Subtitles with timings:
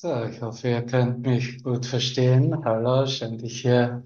[0.00, 2.64] So, ich hoffe, ihr könnt mich gut verstehen.
[2.64, 4.04] Hallo, schön dich hier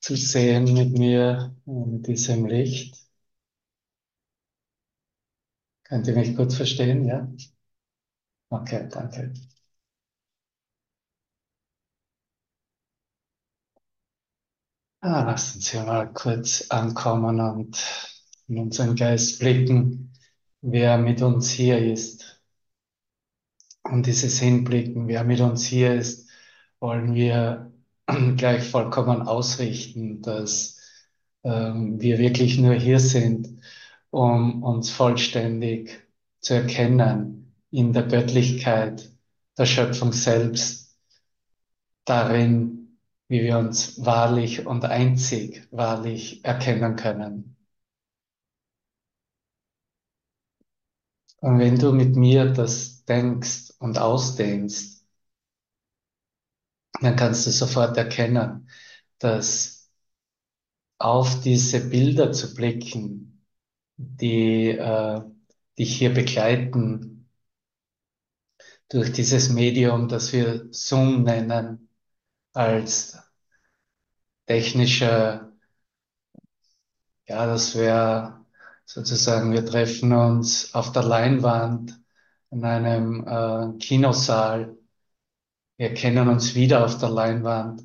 [0.00, 2.96] zu sehen mit mir in diesem Licht.
[5.84, 7.26] Könnt ihr mich gut verstehen, ja?
[8.50, 9.32] Okay, danke.
[15.00, 17.76] Ah, lassen Sie mal kurz ankommen und
[18.48, 20.12] in unseren Geist blicken,
[20.62, 22.33] wer mit uns hier ist.
[23.84, 26.30] Und dieses Hinblicken, wer mit uns hier ist,
[26.80, 27.72] wollen wir
[28.36, 30.80] gleich vollkommen ausrichten, dass
[31.44, 33.60] ähm, wir wirklich nur hier sind,
[34.10, 36.02] um uns vollständig
[36.40, 39.10] zu erkennen in der Göttlichkeit
[39.58, 40.96] der Schöpfung selbst,
[42.04, 42.98] darin,
[43.28, 47.56] wie wir uns wahrlich und einzig wahrlich erkennen können.
[51.40, 55.04] Und wenn du mit mir das denkst und ausdehnst,
[57.00, 58.68] dann kannst du sofort erkennen,
[59.18, 59.90] dass
[60.98, 63.44] auf diese Bilder zu blicken,
[63.96, 65.20] die äh,
[65.78, 67.28] dich hier begleiten,
[68.88, 71.88] durch dieses Medium, das wir Zoom nennen,
[72.52, 73.18] als
[74.46, 75.52] technischer,
[77.26, 78.44] ja, das wäre
[78.86, 81.98] sozusagen, wir treffen uns auf der Leinwand
[82.54, 84.78] in einem äh, Kinosaal.
[85.76, 87.82] Wir kennen uns wieder auf der Leinwand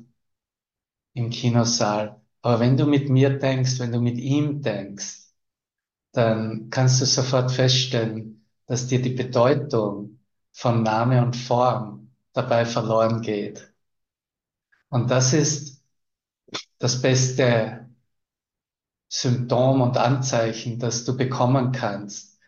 [1.14, 2.20] im Kinosaal.
[2.40, 5.24] Aber wenn du mit mir denkst, wenn du mit ihm denkst,
[6.12, 10.20] dann kannst du sofort feststellen, dass dir die Bedeutung
[10.52, 13.72] von Name und Form dabei verloren geht.
[14.88, 15.84] Und das ist
[16.78, 17.88] das beste
[19.08, 22.38] Symptom und Anzeichen, das du bekommen kannst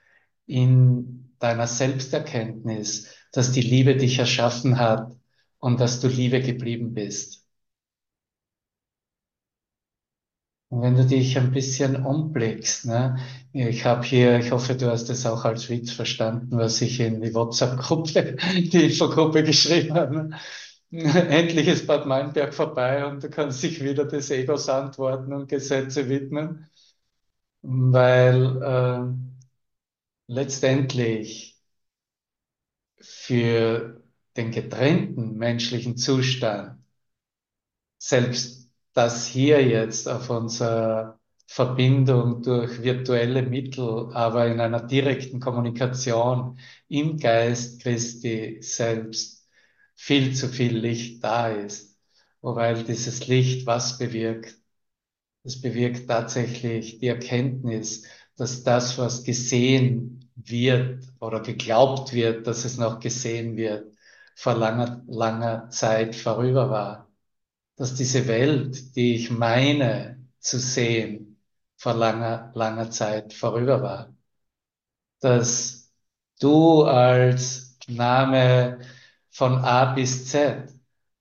[0.47, 5.12] in deiner Selbsterkenntnis, dass die Liebe dich erschaffen hat
[5.59, 7.43] und dass du Liebe geblieben bist.
[10.69, 13.19] Und wenn du dich ein bisschen umblickst, ne,
[13.52, 17.20] ich habe hier, ich hoffe, du hast es auch als Witz verstanden, was ich in
[17.20, 20.31] die WhatsApp-Gruppe, die Infogruppe geschrieben habe.
[20.91, 26.08] Endlich ist Bad Meinberg vorbei und du kannst dich wieder des Egos antworten und Gesetze
[26.08, 26.69] widmen,
[27.63, 29.32] weil äh,
[30.33, 31.61] letztendlich
[33.01, 34.03] für
[34.37, 36.83] den getrennten menschlichen Zustand
[37.98, 46.59] selbst das hier jetzt auf unserer Verbindung durch virtuelle Mittel, aber in einer direkten Kommunikation
[46.89, 49.49] im Geist Christi selbst
[49.95, 51.99] viel zu viel Licht da ist.
[52.41, 54.57] Wobei dieses Licht was bewirkt?
[55.45, 58.05] Es bewirkt tatsächlich die Erkenntnis,
[58.37, 63.95] dass das, was gesehen wird oder geglaubt wird, dass es noch gesehen wird,
[64.35, 67.09] vor langer, langer Zeit vorüber war.
[67.77, 71.41] Dass diese Welt, die ich meine zu sehen,
[71.77, 74.15] vor langer, langer Zeit vorüber war.
[75.20, 75.91] Dass
[76.41, 78.81] du als Name
[79.31, 80.69] von A bis Z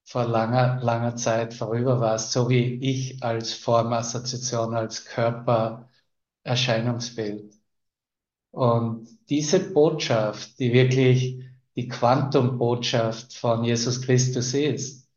[0.03, 7.60] vor langer, langer Zeit vorüber warst, so wie ich als Formassoziation, als Körpererscheinungsbild.
[8.51, 11.41] Und diese Botschaft, die wirklich
[11.75, 15.09] die Quantumbotschaft von Jesus Christus ist,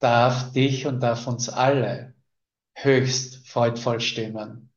[0.00, 2.14] darf dich und darf uns alle
[2.74, 4.70] höchst freudvoll stimmen.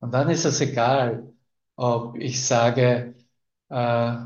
[0.00, 1.32] Und dann ist es egal,
[1.76, 3.14] ob ich sage,
[3.70, 4.16] äh,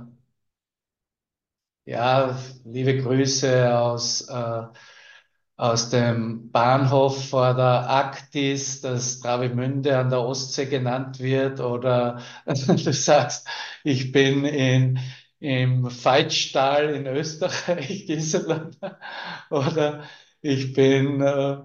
[1.86, 4.62] ja, liebe Grüße aus, äh,
[5.60, 12.92] aus dem Bahnhof vor der Aktis, das Travemünde an der Ostsee genannt wird, oder du
[12.94, 13.46] sagst,
[13.84, 14.98] ich bin in,
[15.38, 18.70] im Veitstall in Österreich, Gisela,
[19.50, 20.04] oder
[20.40, 21.58] ich bin, äh,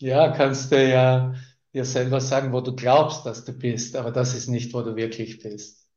[0.00, 1.34] ja, kannst du ja
[1.72, 4.96] dir selber sagen, wo du glaubst, dass du bist, aber das ist nicht, wo du
[4.96, 5.88] wirklich bist.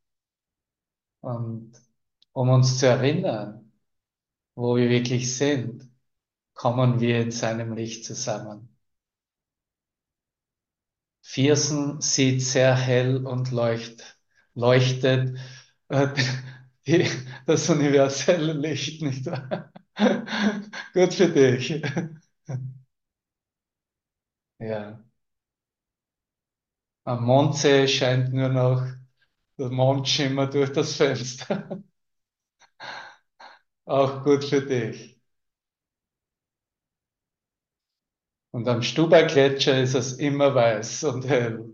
[1.22, 1.74] Und
[2.34, 3.72] um uns zu erinnern,
[4.56, 5.90] wo wir wirklich sind,
[6.56, 8.76] kommen wir in seinem Licht zusammen.
[11.22, 14.18] Viersen sieht sehr hell und leucht,
[14.54, 15.38] leuchtet
[15.90, 16.08] äh,
[16.88, 17.08] die,
[17.46, 19.72] das universelle Licht, nicht wahr?
[20.94, 21.82] Gut für dich.
[24.60, 25.04] ja.
[27.06, 28.86] Am Mondsee scheint nur noch
[29.58, 31.82] der Mond schimmert durch das Fenster.
[33.86, 35.13] Auch gut für dich.
[38.54, 41.74] Und am Stubai-Gletscher ist es immer weiß und hell.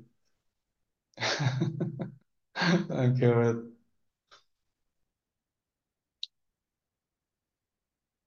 [2.90, 3.64] Danke, Robert.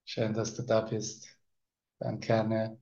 [0.05, 1.27] Schön, dass du da bist.
[2.01, 2.79] Danke, Anne,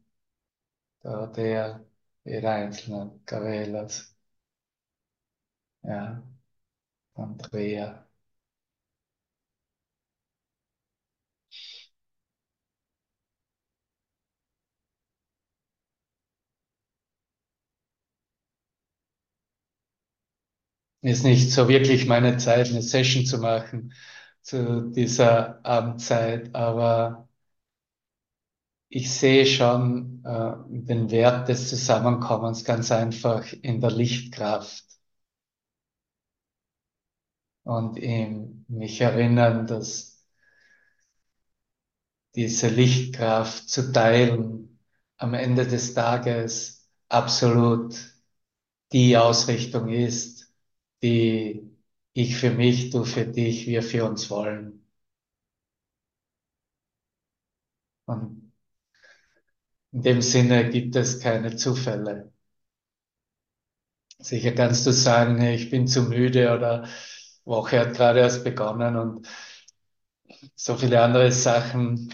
[1.03, 1.85] Dorothea,
[2.25, 4.17] jeder Einzelne, Gavelas,
[5.83, 6.23] also, ja,
[7.15, 8.10] Andrea.
[21.03, 23.93] Ist nicht so wirklich meine Zeit, eine Session zu machen
[24.43, 27.29] zu dieser Abendzeit, aber
[28.89, 34.85] ich sehe schon äh, den Wert des Zusammenkommens ganz einfach in der Lichtkraft.
[37.63, 40.27] Und in mich erinnern, dass
[42.35, 44.79] diese Lichtkraft zu teilen
[45.17, 47.95] am Ende des Tages absolut
[48.93, 50.40] die Ausrichtung ist,
[51.03, 51.77] die
[52.13, 54.85] ich für mich, du für dich, wir für uns wollen.
[58.07, 58.53] Und
[59.93, 62.33] in dem Sinne gibt es keine Zufälle.
[64.19, 66.87] Sicher kannst du sagen, ich bin zu müde oder
[67.45, 69.27] Woche hat gerade erst begonnen und
[70.55, 72.13] so viele andere Sachen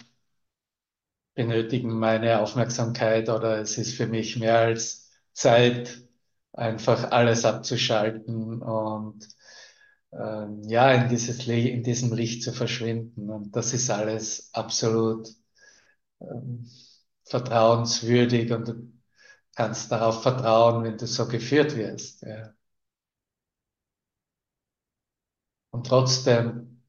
[1.35, 6.06] benötigen meine Aufmerksamkeit oder es ist für mich mehr als Zeit,
[6.57, 9.29] einfach alles abzuschalten und
[10.13, 13.31] ähm, ja, in dieses in diesem Licht zu verschwinden.
[13.31, 15.29] Und das ist alles absolut
[16.21, 16.71] ähm,
[17.25, 18.93] vertrauenswürdig und du
[19.57, 22.23] kannst darauf vertrauen, wenn du so geführt wirst.
[22.23, 22.55] Ja.
[25.71, 26.83] Und trotzdem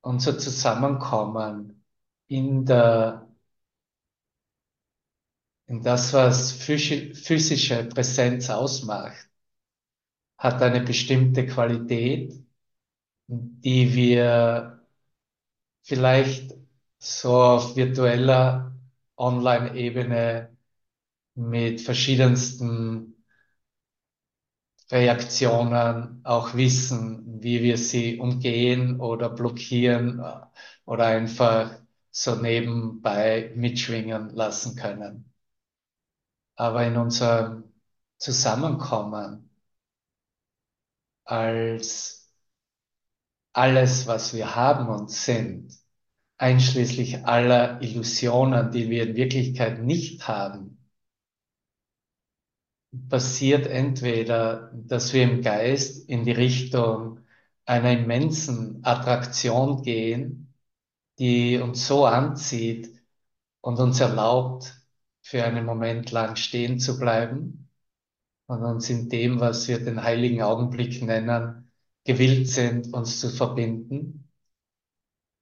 [0.00, 1.84] unser Zusammenkommen
[2.28, 3.27] in der,
[5.68, 9.28] in das, was physische Präsenz ausmacht,
[10.38, 12.32] hat eine bestimmte Qualität,
[13.28, 14.80] die wir
[15.82, 16.54] vielleicht
[16.98, 18.76] so auf virtueller
[19.16, 20.56] Online-Ebene
[21.34, 23.16] mit verschiedensten
[24.90, 30.22] Reaktionen auch wissen, wie wir sie umgehen oder blockieren
[30.84, 31.70] oder einfach
[32.10, 35.32] so nebenbei mitschwingen lassen können.
[36.58, 37.72] Aber in unserem
[38.18, 39.48] Zusammenkommen
[41.24, 42.32] als
[43.52, 45.72] alles, was wir haben und sind,
[46.36, 50.84] einschließlich aller Illusionen, die wir in Wirklichkeit nicht haben,
[53.08, 57.20] passiert entweder, dass wir im Geist in die Richtung
[57.66, 60.52] einer immensen Attraktion gehen,
[61.20, 62.90] die uns so anzieht
[63.60, 64.77] und uns erlaubt,
[65.28, 67.68] für einen Moment lang stehen zu bleiben
[68.46, 71.70] und uns in dem, was wir den heiligen Augenblick nennen,
[72.04, 74.30] gewillt sind, uns zu verbinden,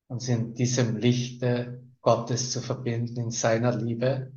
[0.08, 4.32] uns in diesem Lichte Gottes zu verbinden, in seiner Liebe.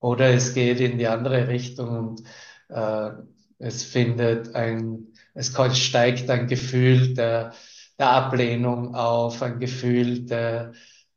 [0.00, 2.22] Oder es geht in die andere Richtung und
[2.70, 3.10] äh,
[3.58, 7.54] es findet ein, es steigt ein Gefühl der,
[8.00, 10.72] der Ablehnung auf, ein Gefühl der,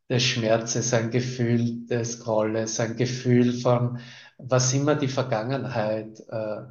[0.09, 3.99] des Schmerzes, ein Gefühl des Grolles, ein Gefühl von
[4.37, 6.63] was immer die Vergangenheit äh,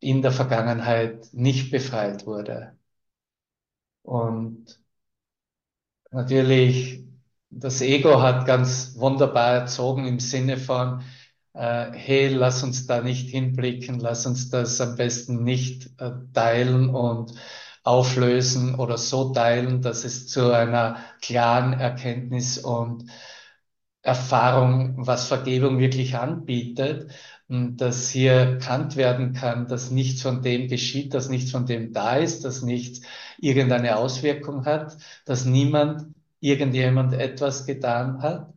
[0.00, 2.78] in der Vergangenheit nicht befreit wurde.
[4.04, 4.78] Und
[6.10, 7.04] natürlich
[7.50, 11.02] das Ego hat ganz wunderbar erzogen im Sinne von,
[11.54, 16.90] äh, hey, lass uns da nicht hinblicken, lass uns das am besten nicht äh, teilen
[16.90, 17.32] und
[17.86, 23.04] auflösen oder so teilen, dass es zu einer klaren Erkenntnis und
[24.02, 27.12] Erfahrung, was Vergebung wirklich anbietet,
[27.48, 32.16] dass hier erkannt werden kann, dass nichts von dem geschieht, dass nichts von dem da
[32.16, 33.02] ist, dass nichts
[33.38, 36.06] irgendeine Auswirkung hat, dass niemand
[36.40, 38.52] irgendjemand etwas getan hat.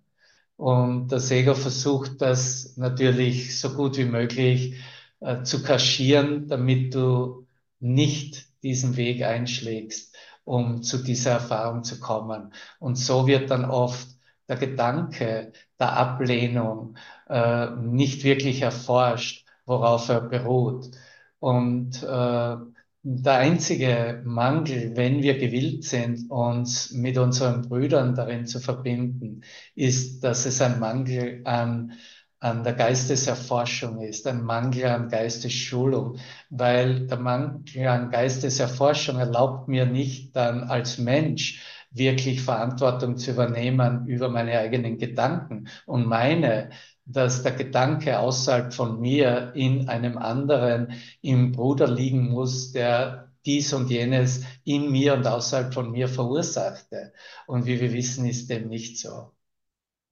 [0.57, 4.75] Und der Ego versucht das natürlich so gut wie möglich
[5.19, 7.45] äh, zu kaschieren, damit du
[7.79, 12.53] nicht diesen Weg einschlägst, um zu dieser Erfahrung zu kommen.
[12.79, 14.07] Und so wird dann oft
[14.47, 16.97] der Gedanke der Ablehnung
[17.29, 20.91] äh, nicht wirklich erforscht, worauf er beruht.
[21.39, 22.55] Und äh,
[23.01, 29.41] der einzige Mangel, wenn wir gewillt sind, uns mit unseren Brüdern darin zu verbinden,
[29.75, 31.93] ist, dass es ein Mangel an,
[32.39, 36.17] an der Geisteserforschung ist, ein Mangel an Geistesschulung,
[36.49, 44.05] weil der Mangel an Geisteserforschung erlaubt mir nicht dann als Mensch wirklich Verantwortung zu übernehmen
[44.07, 46.69] über meine eigenen Gedanken und meine,
[47.05, 53.73] dass der Gedanke außerhalb von mir in einem anderen, im Bruder liegen muss, der dies
[53.73, 57.13] und jenes in mir und außerhalb von mir verursachte.
[57.47, 59.31] Und wie wir wissen, ist dem nicht so.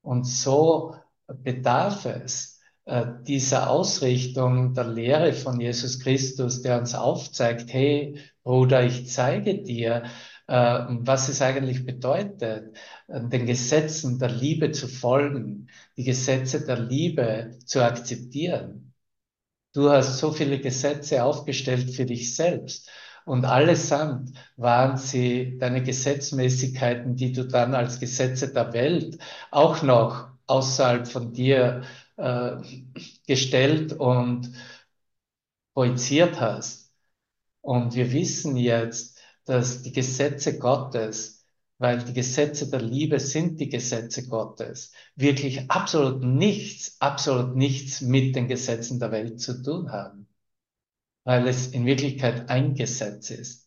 [0.02, 0.96] Und so
[1.28, 8.84] bedarf es äh, dieser Ausrichtung der Lehre von Jesus Christus, der uns aufzeigt, hey Bruder,
[8.84, 10.04] ich zeige dir,
[10.48, 15.68] äh, was es eigentlich bedeutet, äh, den Gesetzen der Liebe zu folgen,
[15.98, 18.94] die Gesetze der Liebe zu akzeptieren.
[19.74, 22.90] Du hast so viele Gesetze aufgestellt für dich selbst.
[23.26, 29.18] Und allesamt waren sie deine Gesetzmäßigkeiten, die du dann als Gesetze der Welt
[29.52, 31.84] auch noch außerhalb von dir
[32.18, 32.58] äh,
[33.28, 34.52] gestellt und
[35.74, 36.92] projiziert hast.
[37.62, 41.46] Und wir wissen jetzt, dass die Gesetze Gottes,
[41.78, 48.36] weil die Gesetze der Liebe sind die Gesetze Gottes, wirklich absolut nichts, absolut nichts mit
[48.36, 50.28] den Gesetzen der Welt zu tun haben
[51.28, 53.67] weil es in Wirklichkeit ein Gesetz ist.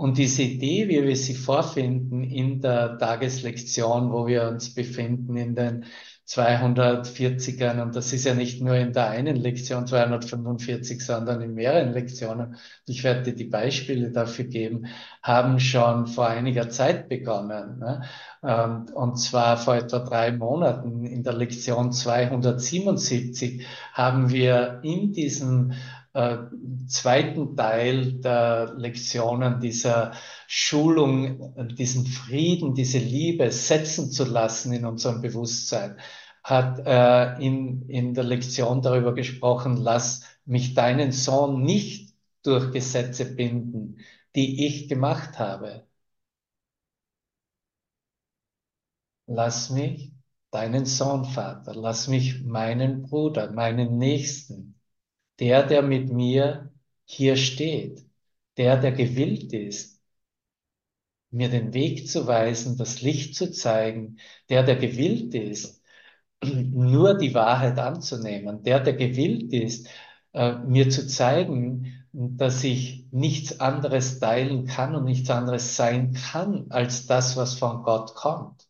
[0.00, 5.54] Und diese Idee, wie wir sie vorfinden in der Tageslektion, wo wir uns befinden, in
[5.54, 5.84] den
[6.26, 11.92] 240ern, und das ist ja nicht nur in der einen Lektion 245, sondern in mehreren
[11.92, 14.86] Lektionen, ich werde dir die Beispiele dafür geben,
[15.22, 17.78] haben schon vor einiger Zeit begonnen.
[17.80, 18.02] Ne?
[18.40, 25.72] Und, und zwar vor etwa drei Monaten in der Lektion 277 haben wir in diesem
[26.12, 26.38] äh,
[26.88, 30.12] zweiten Teil der Lektionen dieser
[30.46, 35.98] Schulung, diesen Frieden, diese Liebe setzen zu lassen in unserem Bewusstsein,
[36.42, 43.24] hat äh, in, in der Lektion darüber gesprochen, lass mich deinen Sohn nicht durch Gesetze
[43.34, 43.98] binden,
[44.34, 45.86] die ich gemacht habe.
[49.26, 50.12] Lass mich
[50.50, 54.79] deinen Sohn, Vater, lass mich meinen Bruder, meinen Nächsten,
[55.40, 56.72] der, der mit mir
[57.04, 58.06] hier steht,
[58.56, 60.00] der, der gewillt ist,
[61.30, 64.18] mir den Weg zu weisen, das Licht zu zeigen,
[64.48, 65.82] der, der gewillt ist,
[66.44, 69.88] nur die Wahrheit anzunehmen, der, der gewillt ist,
[70.32, 76.66] äh, mir zu zeigen, dass ich nichts anderes teilen kann und nichts anderes sein kann
[76.70, 78.69] als das, was von Gott kommt.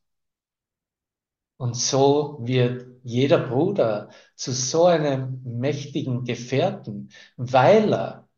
[1.61, 8.29] Und so wird jeder Bruder zu so einem mächtigen Gefährten, weil er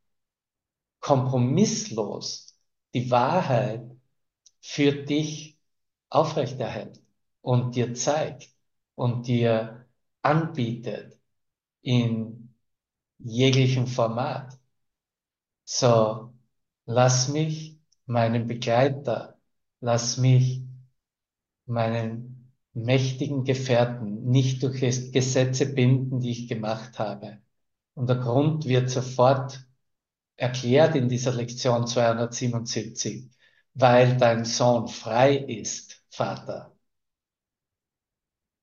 [0.99, 2.59] kompromisslos
[2.95, 3.89] die Wahrheit
[4.61, 5.57] für dich
[6.09, 7.01] aufrechterhält
[7.43, 8.49] und dir zeigt
[8.97, 9.87] und dir
[10.23, 11.17] anbietet
[11.83, 12.53] in
[13.19, 14.59] jeglichem Format.
[15.65, 16.35] So,
[16.87, 19.39] lass mich meinen Begleiter,
[19.79, 20.65] lass mich
[21.67, 22.32] meinen
[22.75, 24.81] mächtigen Gefährten nicht durch
[25.13, 27.39] Gesetze binden, die ich gemacht habe.
[27.95, 29.67] Und der Grund wird sofort
[30.37, 33.31] erklärt in dieser Lektion 277,
[33.75, 36.75] weil dein Sohn frei ist, Vater.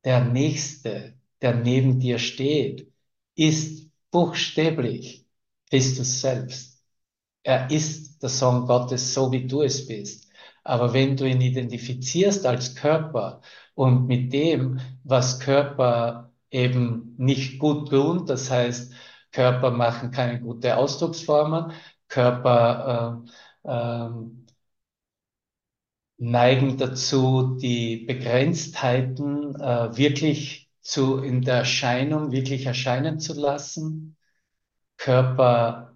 [0.04, 2.92] Der Nächste, der neben dir steht,
[3.36, 5.26] ist buchstäblich
[5.70, 6.84] Christus selbst.
[7.44, 10.29] Er ist der Sohn Gottes, so wie du es bist.
[10.64, 13.42] Aber wenn du ihn identifizierst als Körper
[13.76, 18.94] und mit dem, was Körper eben nicht gut tun, das heißt,
[19.32, 21.72] Körper machen keine gute Ausdrucksformen,
[22.08, 23.24] Körper
[23.64, 24.10] äh, äh,
[26.18, 34.18] neigen dazu, die Begrenztheiten äh, wirklich zu, in der Erscheinung wirklich erscheinen zu lassen.
[34.98, 35.89] Körper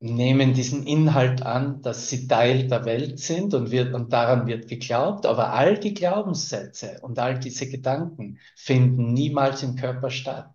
[0.00, 4.68] nehmen diesen Inhalt an, dass sie Teil der Welt sind und, wird, und daran wird
[4.68, 10.54] geglaubt, aber all die Glaubenssätze und all diese Gedanken finden niemals im Körper statt.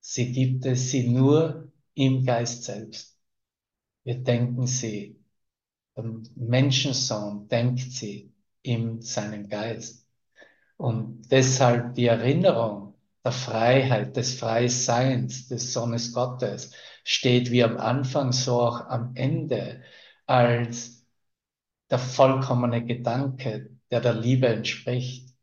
[0.00, 3.18] Sie gibt es sie nur im Geist selbst.
[4.04, 5.18] Wir denken sie,
[5.96, 6.04] der
[6.36, 10.06] Menschensohn denkt sie in seinem Geist.
[10.76, 16.72] Und deshalb die Erinnerung der Freiheit, des Freiseins des Sohnes Gottes,
[17.04, 19.82] steht wie am Anfang, so auch am Ende
[20.26, 21.06] als
[21.90, 25.34] der vollkommene Gedanke, der der Liebe entspricht.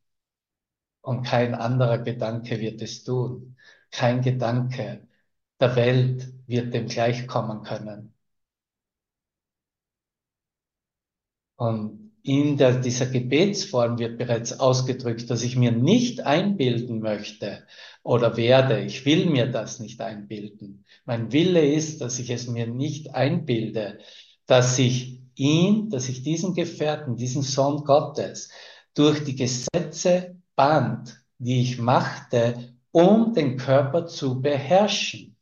[1.02, 3.58] Und kein anderer Gedanke wird es tun.
[3.92, 5.08] Kein Gedanke
[5.60, 8.14] der Welt wird dem gleichkommen können.
[11.56, 17.66] Und in der, dieser Gebetsform wird bereits ausgedrückt, dass ich mir nicht einbilden möchte
[18.04, 18.82] oder werde.
[18.82, 20.84] Ich will mir das nicht einbilden.
[21.06, 24.00] Mein Wille ist, dass ich es mir nicht einbilde,
[24.46, 28.50] dass ich ihn, dass ich diesen Gefährten, diesen Sohn Gottes,
[28.94, 35.38] durch die Gesetze band, die ich machte, um den Körper zu beherrschen.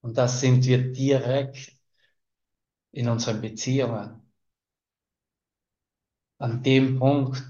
[0.00, 1.72] Und das sind wir direkt
[2.92, 4.25] in unseren Beziehungen.
[6.38, 7.42] An dem Punkt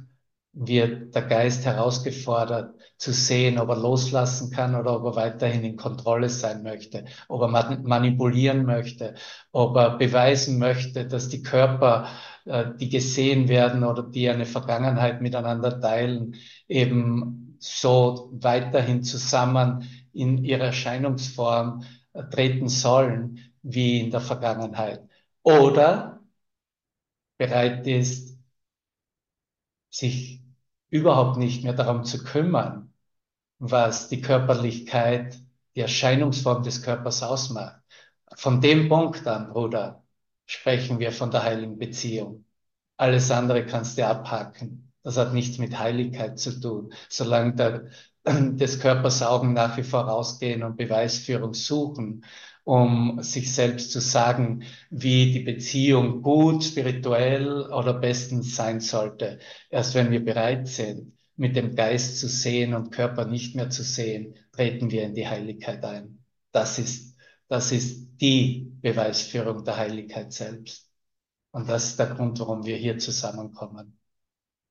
[0.52, 5.76] wird der Geist herausgefordert, zu sehen, ob er loslassen kann oder ob er weiterhin in
[5.76, 9.14] Kontrolle sein möchte, ob er manipulieren möchte,
[9.52, 12.08] ob er beweisen möchte, dass die Körper,
[12.46, 16.36] äh, die gesehen werden oder die eine Vergangenheit miteinander teilen,
[16.68, 25.06] eben so weiterhin zusammen in ihrer Erscheinungsform äh, treten sollen wie in der Vergangenheit.
[25.42, 26.20] Oder
[27.38, 28.35] bereit ist,
[29.96, 30.42] sich
[30.90, 32.92] überhaupt nicht mehr darum zu kümmern,
[33.58, 35.38] was die Körperlichkeit,
[35.74, 37.80] die Erscheinungsform des Körpers ausmacht.
[38.34, 40.04] Von dem Punkt an, Bruder,
[40.46, 42.44] sprechen wir von der heiligen Beziehung.
[42.96, 44.92] Alles andere kannst du abhaken.
[45.02, 46.92] Das hat nichts mit Heiligkeit zu tun.
[47.08, 47.90] Solange der,
[48.26, 52.24] des Körpers Augen nach wie vor rausgehen und Beweisführung suchen,
[52.66, 59.38] um sich selbst zu sagen, wie die Beziehung gut, spirituell oder bestens sein sollte.
[59.70, 63.84] Erst wenn wir bereit sind, mit dem Geist zu sehen und Körper nicht mehr zu
[63.84, 66.24] sehen, treten wir in die Heiligkeit ein.
[66.50, 70.90] Das ist, das ist die Beweisführung der Heiligkeit selbst.
[71.52, 73.96] Und das ist der Grund, warum wir hier zusammenkommen.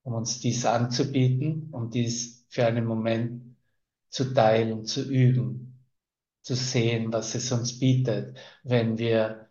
[0.04, 3.56] Um uns dies anzubieten, um dies für einen Moment
[4.10, 5.75] zu teilen, zu üben,
[6.46, 9.50] zu sehen, was es uns bietet, wenn wir,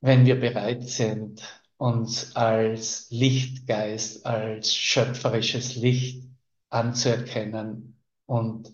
[0.00, 1.42] wenn wir bereit sind,
[1.76, 6.28] uns als Lichtgeist, als schöpferisches Licht
[6.70, 8.72] anzuerkennen und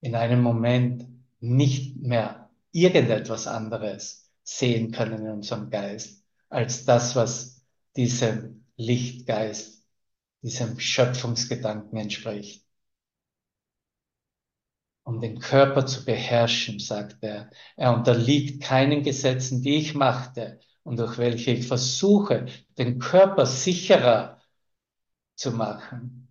[0.00, 1.06] in einem Moment
[1.40, 7.62] nicht mehr irgendetwas anderes sehen können in unserem Geist, als das, was
[7.94, 9.84] diesem Lichtgeist,
[10.40, 12.64] diesem Schöpfungsgedanken entspricht
[15.10, 17.50] um den Körper zu beherrschen, sagt er.
[17.76, 22.46] Er unterliegt keinen Gesetzen, die ich machte und durch welche ich versuche,
[22.78, 24.40] den Körper sicherer
[25.34, 26.28] zu machen.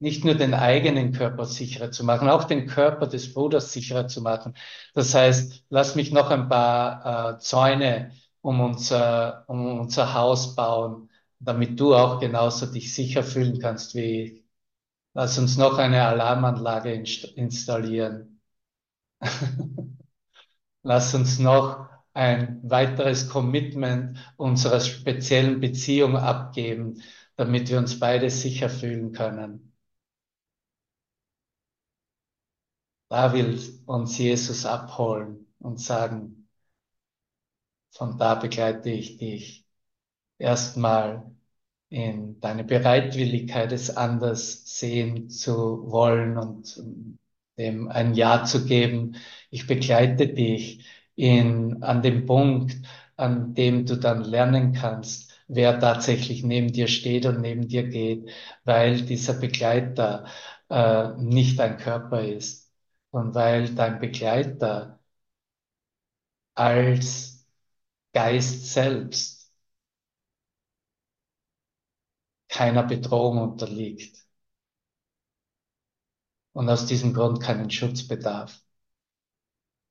[0.00, 4.20] Nicht nur den eigenen Körper sicherer zu machen, auch den Körper des Bruders sicherer zu
[4.20, 4.54] machen.
[4.94, 11.08] Das heißt, lass mich noch ein paar äh, Zäune um unser, um unser Haus bauen,
[11.38, 14.41] damit du auch genauso dich sicher fühlen kannst wie.
[15.14, 18.40] Lass uns noch eine Alarmanlage installieren.
[20.82, 27.02] Lass uns noch ein weiteres Commitment unserer speziellen Beziehung abgeben,
[27.36, 29.72] damit wir uns beide sicher fühlen können.
[33.08, 36.48] Da will uns Jesus abholen und sagen,
[37.90, 39.66] von da begleite ich dich
[40.38, 41.30] erstmal
[41.92, 46.82] in deine Bereitwilligkeit, es anders sehen zu wollen und
[47.58, 49.16] dem ein Ja zu geben.
[49.50, 52.76] Ich begleite dich in, an dem Punkt,
[53.16, 58.30] an dem du dann lernen kannst, wer tatsächlich neben dir steht und neben dir geht,
[58.64, 60.26] weil dieser Begleiter
[60.70, 62.72] äh, nicht dein Körper ist
[63.10, 64.98] und weil dein Begleiter
[66.54, 67.46] als
[68.14, 69.41] Geist selbst
[72.52, 74.26] keiner Bedrohung unterliegt
[76.52, 78.60] und aus diesem Grund keinen Schutzbedarf.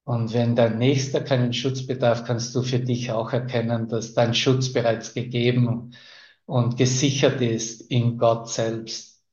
[0.03, 4.73] Und wenn dein Nächster keinen Schutzbedarf, kannst du für dich auch erkennen, dass dein Schutz
[4.73, 5.95] bereits gegeben
[6.45, 9.23] und gesichert ist in Gott selbst.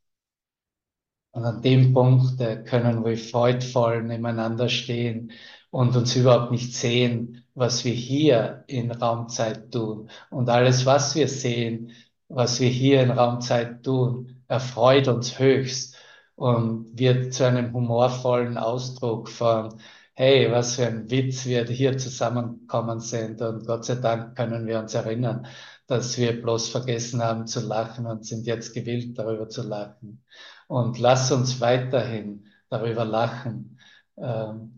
[1.33, 5.33] Und an dem Punkt können wir freudvoll nebeneinander stehen
[5.71, 10.11] und uns überhaupt nicht sehen, was wir hier in Raumzeit tun.
[10.31, 11.93] Und alles, was wir sehen,
[12.29, 15.97] was wir hier in Raumzeit tun, erfreut uns höchst
[16.35, 19.81] und wird zu einem humorvollen Ausdruck von,
[20.15, 23.41] hey, was für ein Witz wir hier zusammenkommen sind.
[23.43, 25.47] Und Gott sei Dank können wir uns erinnern,
[25.87, 30.25] dass wir bloß vergessen haben zu lachen und sind jetzt gewillt, darüber zu lachen.
[30.69, 33.79] Und lass uns weiterhin darüber lachen.
[34.17, 34.77] Ähm,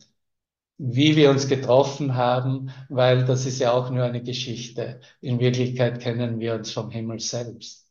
[0.83, 5.01] wie wir uns getroffen haben, weil das ist ja auch nur eine Geschichte.
[5.21, 7.87] In Wirklichkeit kennen wir uns vom Himmel selbst.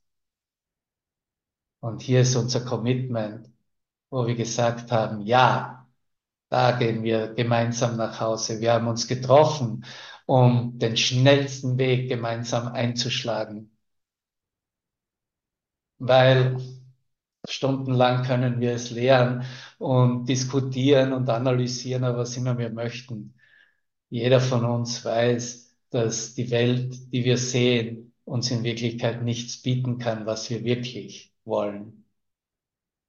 [1.82, 3.50] Und hier ist unser Commitment,
[4.10, 5.88] wo wir gesagt haben, ja,
[6.50, 8.60] da gehen wir gemeinsam nach Hause.
[8.62, 9.86] Wir haben uns getroffen,
[10.26, 13.72] um den schnellsten Weg gemeinsam einzuschlagen.
[16.00, 16.60] Weil
[17.48, 19.46] Stundenlang können wir es lehren
[19.80, 23.34] und diskutieren und analysieren, aber was immer wir möchten.
[24.10, 29.98] Jeder von uns weiß, dass die Welt, die wir sehen, uns in Wirklichkeit nichts bieten
[29.98, 32.06] kann, was wir wirklich wollen.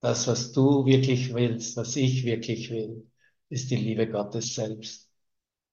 [0.00, 3.06] Das, was du wirklich willst, was ich wirklich will,
[3.50, 5.10] ist die Liebe Gottes selbst.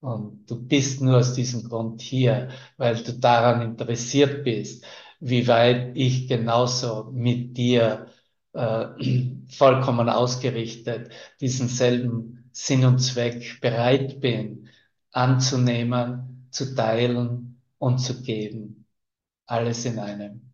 [0.02, 4.86] Und du bist nur aus diesem Grund hier, weil du daran interessiert bist,
[5.20, 8.08] wie weit ich genauso mit dir
[8.58, 14.70] äh, vollkommen ausgerichtet diesen selben Sinn und Zweck bereit bin
[15.12, 18.86] anzunehmen, zu teilen und zu geben.
[19.48, 20.48] Alles in einem.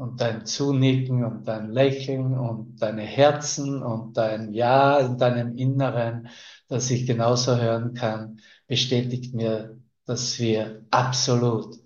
[0.00, 6.28] und dein Zunicken und dein Lächeln und deine Herzen und dein Ja in deinem Inneren,
[6.68, 11.76] das ich genauso hören kann, bestätigt mir, dass wir absolut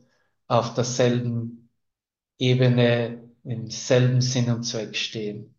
[0.59, 1.71] auf derselben
[2.39, 5.55] Ebene, im selben Sinn und Zweck stehen.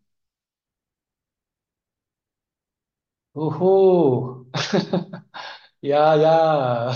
[3.35, 4.45] Uhu.
[5.81, 6.95] ja, ja.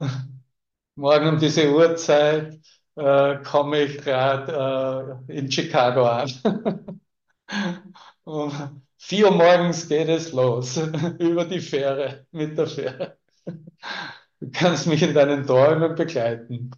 [0.96, 2.60] Morgen um diese Uhrzeit
[2.96, 6.30] äh, komme ich gerade äh, in Chicago an.
[8.24, 10.76] um vier Uhr morgens geht es los,
[11.18, 13.18] über die Fähre, mit der Fähre.
[14.42, 16.72] Du kannst mich in deinen Träumen begleiten.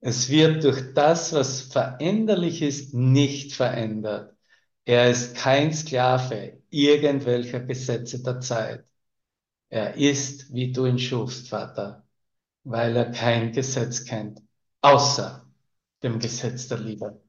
[0.00, 4.36] Es wird durch das, was veränderlich ist, nicht verändert.
[4.84, 8.84] Er ist kein Sklave irgendwelcher Gesetze der Zeit.
[9.70, 12.06] Er ist, wie du ihn schufst, Vater,
[12.64, 14.42] weil er kein Gesetz kennt,
[14.82, 15.46] außer
[16.02, 17.19] dem Gesetz der Liebe.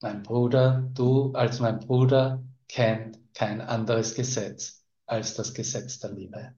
[0.00, 6.54] Mein Bruder, du als mein Bruder kennt kein anderes Gesetz als das Gesetz der Liebe.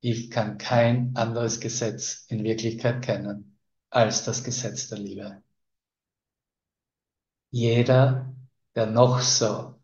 [0.00, 3.58] Ich kann kein anderes Gesetz in Wirklichkeit kennen
[3.90, 5.42] als das Gesetz der Liebe.
[7.50, 8.34] Jeder
[8.74, 9.74] der noch so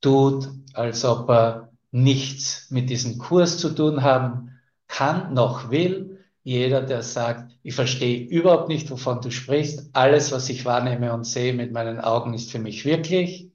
[0.00, 6.13] tut, als ob er nichts mit diesem Kurs zu tun haben kann, noch will.
[6.44, 9.90] Jeder, der sagt, ich verstehe überhaupt nicht, wovon du sprichst.
[9.94, 13.50] Alles, was ich wahrnehme und sehe mit meinen Augen, ist für mich wirklich.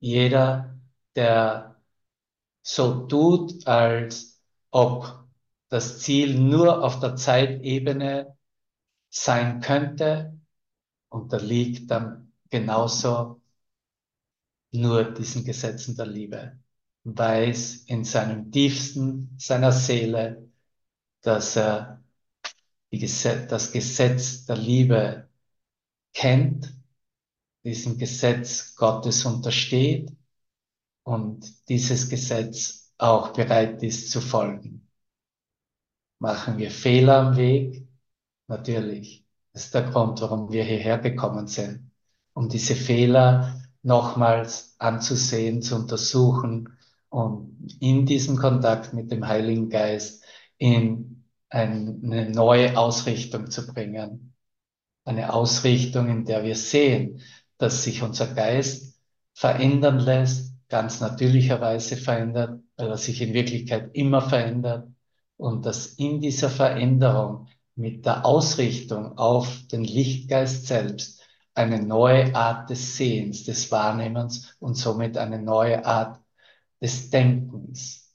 [0.00, 0.78] Jeder,
[1.16, 1.76] der
[2.62, 5.24] so tut, als ob
[5.68, 8.36] das Ziel nur auf der Zeitebene
[9.10, 10.38] sein könnte,
[11.10, 13.40] unterliegt dann genauso
[14.72, 16.58] nur diesen Gesetzen der Liebe,
[17.04, 20.45] weiß in seinem tiefsten seiner Seele,
[21.26, 22.04] dass er
[22.90, 25.28] Gesetz, das Gesetz der Liebe
[26.14, 26.72] kennt,
[27.64, 30.12] diesem Gesetz Gottes untersteht
[31.02, 34.88] und dieses Gesetz auch bereit ist zu folgen.
[36.20, 37.86] Machen wir Fehler am Weg?
[38.46, 39.26] Natürlich.
[39.52, 41.90] Das ist der Grund, warum wir hierher gekommen sind,
[42.34, 50.24] um diese Fehler nochmals anzusehen, zu untersuchen und in diesem Kontakt mit dem Heiligen Geist
[50.58, 51.15] in
[51.48, 54.34] eine neue Ausrichtung zu bringen.
[55.04, 57.20] Eine Ausrichtung, in der wir sehen,
[57.58, 59.00] dass sich unser Geist
[59.34, 64.88] verändern lässt, ganz natürlicherweise verändert, weil er sich in Wirklichkeit immer verändert
[65.36, 71.22] und dass in dieser Veränderung mit der Ausrichtung auf den Lichtgeist selbst
[71.54, 76.20] eine neue Art des Sehens, des Wahrnehmens und somit eine neue Art
[76.80, 78.14] des Denkens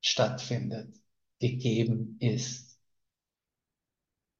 [0.00, 0.94] stattfindet,
[1.38, 2.78] gegeben ist.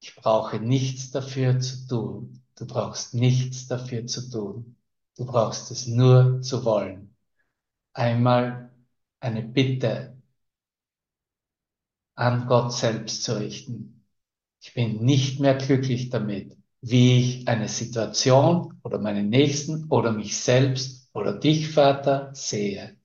[0.00, 2.42] Ich brauche nichts dafür zu tun.
[2.56, 4.76] Du brauchst nichts dafür zu tun.
[5.16, 7.16] Du brauchst es nur zu wollen.
[7.92, 8.70] Einmal
[9.20, 10.16] eine Bitte
[12.16, 14.04] an Gott selbst zu richten.
[14.60, 20.36] Ich bin nicht mehr glücklich damit, wie ich eine Situation oder meinen Nächsten oder mich
[20.36, 22.96] selbst oder dich, Vater, sehe.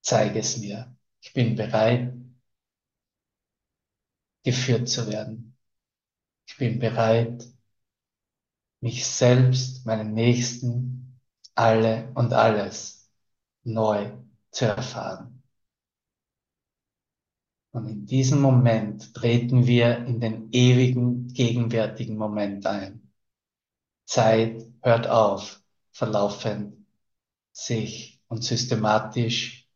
[0.00, 0.96] Zeige es mir.
[1.20, 2.14] Ich bin bereit,
[4.42, 5.56] geführt zu werden.
[6.46, 7.44] Ich bin bereit,
[8.80, 11.20] mich selbst, meinen Nächsten,
[11.54, 13.10] alle und alles
[13.62, 14.12] neu
[14.50, 15.42] zu erfahren.
[17.70, 23.10] Und in diesem Moment treten wir in den ewigen, gegenwärtigen Moment ein.
[24.04, 26.86] Zeit hört auf, verlaufend
[27.52, 29.68] sich und systematisch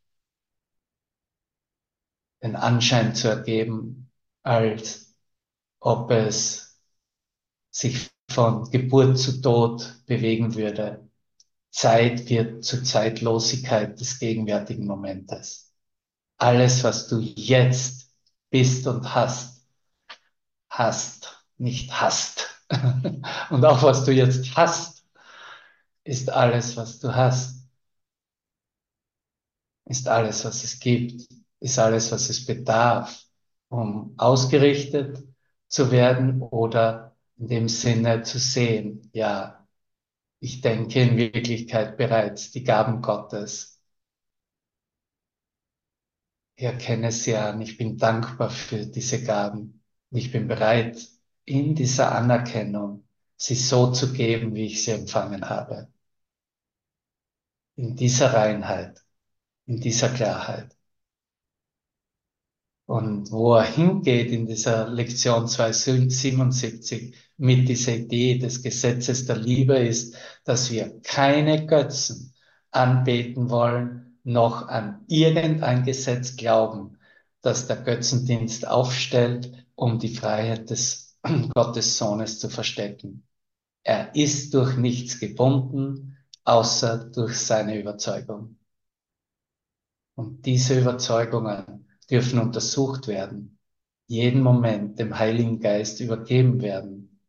[2.43, 4.06] den Anschein zu ergeben,
[4.47, 5.15] als
[5.81, 6.81] ob es
[7.71, 11.09] sich von Geburt zu Tod bewegen würde.
[11.71, 15.67] Zeit wird zur Zeitlosigkeit des gegenwärtigen Momentes
[16.39, 18.11] alles, was du jetzt
[18.51, 19.67] bist und hast,
[20.69, 22.47] hast, nicht hast.
[23.51, 25.05] Und auch was du jetzt hast,
[26.05, 27.69] ist alles, was du hast.
[29.85, 31.29] Ist alles, was es gibt.
[31.61, 33.26] Ist alles, was es bedarf,
[33.69, 35.25] um ausgerichtet
[35.69, 39.67] zu werden oder in dem Sinne zu sehen, ja,
[40.41, 43.81] ich denke in Wirklichkeit bereits die Gaben Gottes.
[46.57, 49.83] Ich erkenne sie an, ich bin dankbar für diese Gaben.
[50.11, 51.07] Ich bin bereit,
[51.45, 55.89] in dieser Anerkennung sie so zu geben, wie ich sie empfangen habe.
[57.77, 59.05] In dieser Reinheit,
[59.67, 60.76] in dieser Klarheit.
[62.87, 69.77] Und wo er hingeht in dieser Lektion 277 mit dieser Idee des Gesetzes der Liebe
[69.77, 72.33] ist, dass wir keine Götzen
[72.71, 76.99] anbeten wollen, noch an irgendein Gesetz glauben,
[77.43, 81.19] das der Götzendienst aufstellt, um die Freiheit des
[81.55, 83.27] Gottes Sohnes zu verstecken.
[83.83, 88.59] Er ist durch nichts gebunden, außer durch seine Überzeugung.
[90.15, 93.59] Und diese Überzeugungen dürfen untersucht werden,
[94.07, 97.21] jeden Moment dem Heiligen Geist übergeben werden.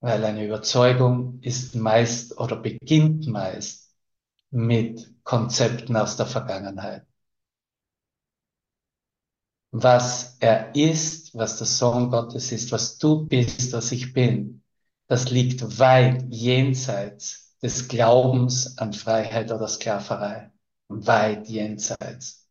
[0.00, 3.94] Weil eine Überzeugung ist meist oder beginnt meist
[4.50, 7.06] mit Konzepten aus der Vergangenheit.
[9.72, 14.62] Was er ist, was der Sohn Gottes ist, was du bist, was ich bin,
[15.08, 20.50] das liegt weit jenseits des Glaubens an Freiheit oder Sklaverei
[20.88, 22.48] weit jenseits.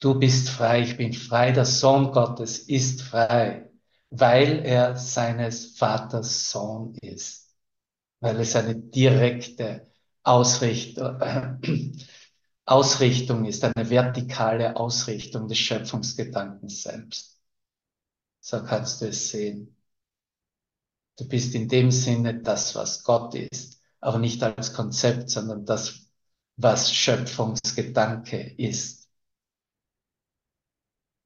[0.00, 3.70] Du bist frei, ich bin frei, der Sohn Gottes ist frei,
[4.10, 7.54] weil er seines Vaters Sohn ist,
[8.20, 9.88] weil es eine direkte
[10.24, 11.56] Ausrichtung, äh,
[12.66, 17.38] Ausrichtung ist, eine vertikale Ausrichtung des Schöpfungsgedankens selbst.
[18.40, 19.76] So kannst du es sehen.
[21.16, 26.10] Du bist in dem Sinne das, was Gott ist, aber nicht als Konzept, sondern das,
[26.56, 29.08] was Schöpfungsgedanke ist.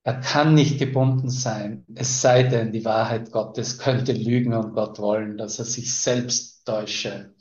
[0.05, 5.01] Er kann nicht gebunden sein, es sei denn, die Wahrheit Gottes könnte lügen und Gott
[5.01, 7.35] wollen, dass er sich selbst täusche.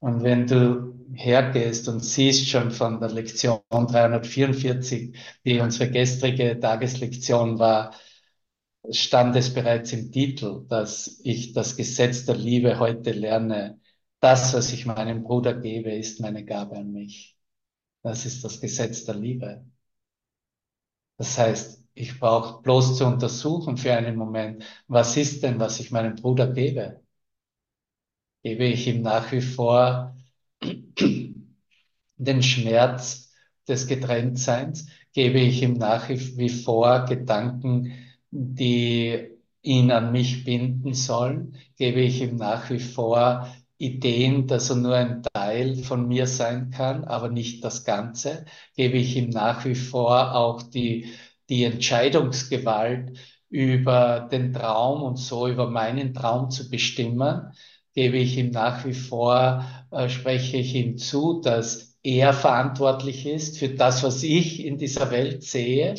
[0.00, 7.58] Und wenn du hergehst und siehst schon von der Lektion 344, die unsere gestrige Tageslektion
[7.58, 7.94] war,
[8.90, 13.80] stand es bereits im Titel, dass ich das Gesetz der Liebe heute lerne.
[14.26, 17.38] Das, was ich meinem Bruder gebe, ist meine Gabe an mich.
[18.02, 19.64] Das ist das Gesetz der Liebe.
[21.16, 25.92] Das heißt, ich brauche bloß zu untersuchen für einen Moment, was ist denn, was ich
[25.92, 27.02] meinem Bruder gebe?
[28.42, 30.16] Gebe ich ihm nach wie vor
[32.16, 33.32] den Schmerz
[33.68, 34.88] des Getrenntseins?
[35.12, 37.92] Gebe ich ihm nach wie vor Gedanken,
[38.32, 39.28] die
[39.62, 41.56] ihn an mich binden sollen?
[41.76, 46.70] Gebe ich ihm nach wie vor Ideen, dass er nur ein Teil von mir sein
[46.70, 51.12] kann, aber nicht das Ganze, gebe ich ihm nach wie vor auch die,
[51.48, 57.52] die Entscheidungsgewalt über den Traum und so über meinen Traum zu bestimmen,
[57.94, 63.58] gebe ich ihm nach wie vor, äh, spreche ich ihm zu, dass er verantwortlich ist
[63.58, 65.94] für das, was ich in dieser Welt sehe,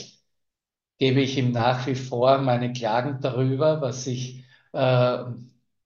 [0.99, 5.23] gebe ich ihm nach wie vor meine Klagen darüber, was ich äh,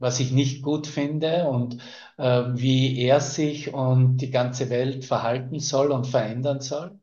[0.02, 1.78] was ich nicht gut finde und
[2.18, 7.00] äh, wie er sich und die ganze Welt verhalten soll und verändern soll?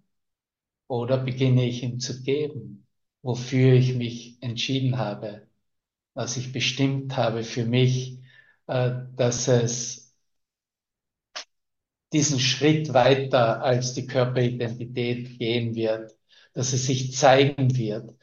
[0.88, 2.86] Oder beginne ich ihm zu geben,
[3.22, 5.48] wofür ich mich entschieden habe,
[6.14, 8.20] was ich bestimmt habe für mich,
[8.68, 10.14] äh, dass es
[12.12, 16.14] diesen Schritt weiter als die Körperidentität gehen wird,
[16.54, 18.14] dass es sich zeigen wird,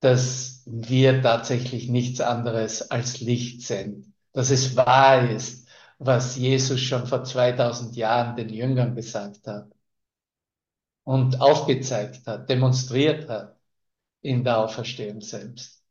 [0.00, 7.06] dass wir tatsächlich nichts anderes als Licht sind, dass es wahr ist, was Jesus schon
[7.06, 9.70] vor 2000 Jahren den Jüngern gesagt hat
[11.04, 13.56] und aufgezeigt hat, demonstriert hat
[14.22, 15.82] in der Auferstehung selbst.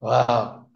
[0.00, 0.66] Wow.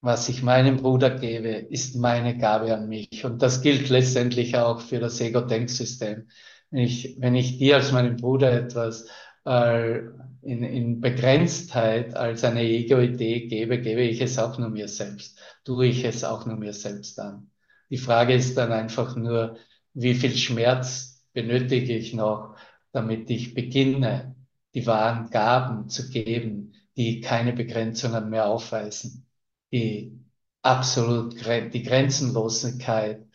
[0.00, 3.24] Was ich meinem Bruder gebe, ist meine Gabe an mich.
[3.24, 6.28] Und das gilt letztendlich auch für das Ego-Denksystem.
[6.70, 9.08] Wenn ich, wenn ich dir als meinem Bruder etwas
[9.44, 9.98] äh,
[10.42, 15.86] in, in Begrenztheit als eine Ego-Idee gebe, gebe ich es auch nur mir selbst, tue
[15.86, 17.50] ich es auch nur mir selbst an.
[17.90, 19.56] Die Frage ist dann einfach nur,
[19.94, 22.56] wie viel Schmerz benötige ich noch,
[22.92, 24.36] damit ich beginne,
[24.74, 29.26] die wahren Gaben zu geben, die keine Begrenzungen mehr aufweisen,
[29.72, 30.18] die
[30.62, 31.34] absolut
[31.72, 33.26] die Grenzenlosigkeit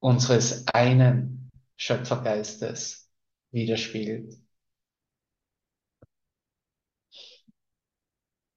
[0.00, 1.41] unseres einen
[1.82, 3.10] Schöpfergeistes
[3.50, 4.38] widerspiegelt.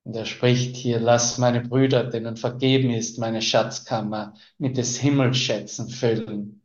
[0.04, 5.90] Und er spricht hier, lass meine Brüder, denen vergeben ist, meine Schatzkammer mit des Himmelsschätzen
[5.90, 6.62] füllen,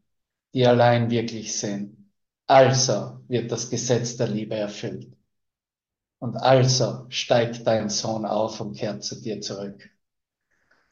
[0.53, 1.97] die allein wirklich sind.
[2.47, 5.17] Also wird das Gesetz der Liebe erfüllt.
[6.19, 9.91] Und also steigt dein Sohn auf und kehrt zu dir zurück.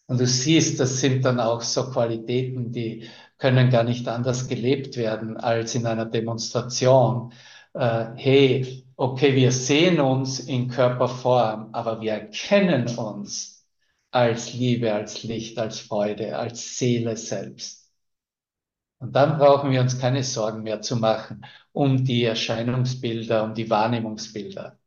[0.08, 4.96] Und du siehst, das sind dann auch so Qualitäten, die können gar nicht anders gelebt
[4.96, 7.32] werden als in einer Demonstration.
[7.74, 13.66] Äh, hey, okay, wir sehen uns in Körperform, aber wir erkennen uns
[14.10, 17.92] als Liebe, als Licht, als Freude, als Seele selbst.
[18.98, 23.70] Und dann brauchen wir uns keine Sorgen mehr zu machen um die Erscheinungsbilder, um die
[23.70, 24.78] Wahrnehmungsbilder.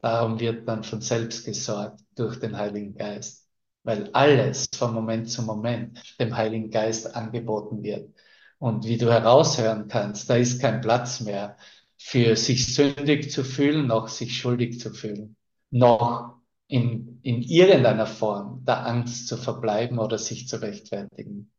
[0.00, 3.45] Darum wird dann von selbst gesorgt durch den Heiligen Geist,
[3.86, 8.12] weil alles von Moment zu Moment dem Heiligen Geist angeboten wird.
[8.58, 11.56] Und wie du heraushören kannst, da ist kein Platz mehr
[11.96, 15.36] für sich sündig zu fühlen, noch sich schuldig zu fühlen,
[15.70, 21.52] noch in, in irgendeiner Form der Angst zu verbleiben oder sich zu rechtfertigen.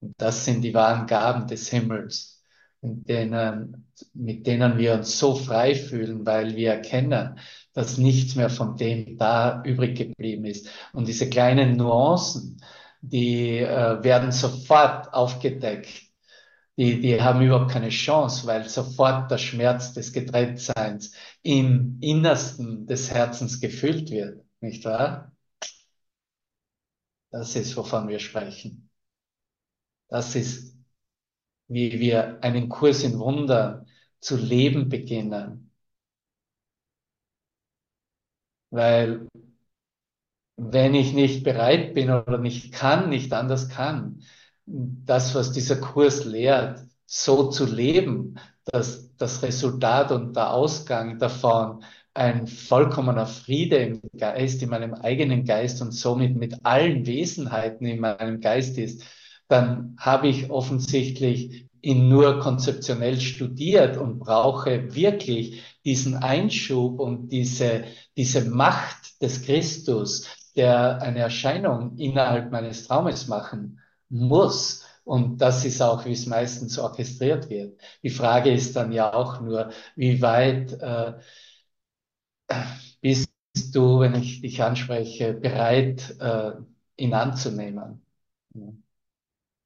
[0.00, 2.37] Und das sind die wahren Gaben des Himmels,
[2.80, 7.38] in denen, mit denen wir uns so frei fühlen, weil wir erkennen,
[7.72, 10.68] dass nichts mehr von dem da übrig geblieben ist.
[10.92, 12.62] Und diese kleinen Nuancen,
[13.00, 16.08] die äh, werden sofort aufgedeckt
[16.78, 21.12] die, die haben überhaupt keine Chance, weil sofort der Schmerz des Getrenntseins
[21.42, 25.32] im Innersten des Herzens gefühlt wird, nicht wahr?
[27.30, 28.88] Das ist, wovon wir sprechen.
[30.08, 30.77] Das ist,
[31.68, 33.86] wie wir einen Kurs in Wunder
[34.20, 35.70] zu leben beginnen.
[38.70, 39.28] Weil
[40.56, 44.22] wenn ich nicht bereit bin oder nicht kann, nicht anders kann,
[44.66, 51.82] das, was dieser Kurs lehrt, so zu leben, dass das Resultat und der Ausgang davon
[52.14, 58.00] ein vollkommener Friede im Geist, in meinem eigenen Geist und somit mit allen Wesenheiten in
[58.00, 59.04] meinem Geist ist,
[59.48, 67.84] dann habe ich offensichtlich ihn nur konzeptionell studiert und brauche wirklich diesen Einschub und diese,
[68.16, 74.84] diese Macht des Christus, der eine Erscheinung innerhalb meines Traumes machen muss.
[75.04, 77.80] Und das ist auch, wie es meistens orchestriert wird.
[78.02, 81.14] Die Frage ist dann ja auch nur, wie weit äh,
[83.00, 83.30] bist
[83.72, 86.52] du, wenn ich dich anspreche, bereit, äh,
[86.96, 88.02] ihn anzunehmen?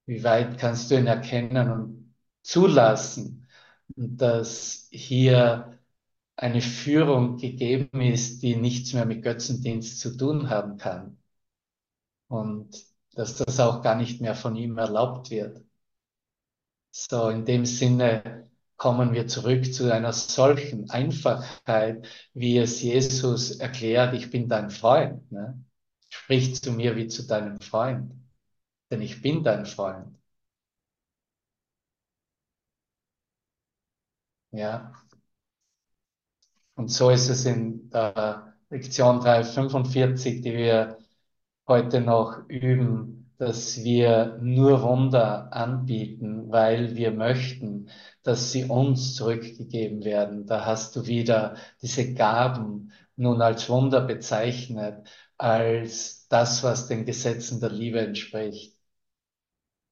[0.06, 3.46] Wie weit kannst du ihn erkennen und zulassen,
[3.96, 5.78] dass hier
[6.36, 11.18] eine Führung gegeben ist, die nichts mehr mit Götzendienst zu tun haben kann?
[12.28, 12.70] Und
[13.14, 15.62] dass das auch gar nicht mehr von ihm erlaubt wird.
[16.90, 24.14] So, in dem Sinne kommen wir zurück zu einer solchen Einfachheit, wie es Jesus erklärt,
[24.14, 25.30] ich bin dein Freund.
[25.30, 25.62] Ne?
[26.10, 28.12] Sprich zu mir wie zu deinem Freund,
[28.92, 30.16] denn ich bin dein Freund.
[34.52, 34.92] Ja.
[36.74, 40.98] Und so ist es in der Lektion 345, die wir
[41.66, 47.90] heute noch üben, dass wir nur Wunder anbieten, weil wir möchten,
[48.22, 50.46] dass sie uns zurückgegeben werden.
[50.46, 57.60] Da hast du wieder diese Gaben nun als Wunder bezeichnet, als das, was den Gesetzen
[57.60, 58.71] der Liebe entspricht.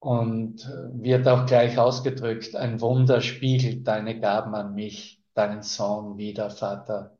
[0.01, 6.49] Und wird auch gleich ausgedrückt, ein Wunder spiegelt deine Gaben an mich, deinen Sohn wieder,
[6.49, 7.15] Vater.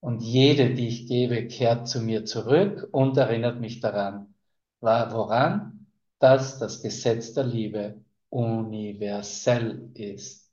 [0.00, 4.34] Und jede, die ich gebe, kehrt zu mir zurück und erinnert mich daran.
[4.80, 5.88] Woran?
[6.18, 10.50] Dass das Gesetz der Liebe universell ist.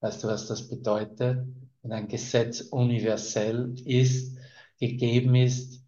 [0.00, 1.46] Weißt du, was das bedeutet?
[1.80, 4.36] Wenn ein Gesetz universell ist,
[4.78, 5.82] gegeben ist,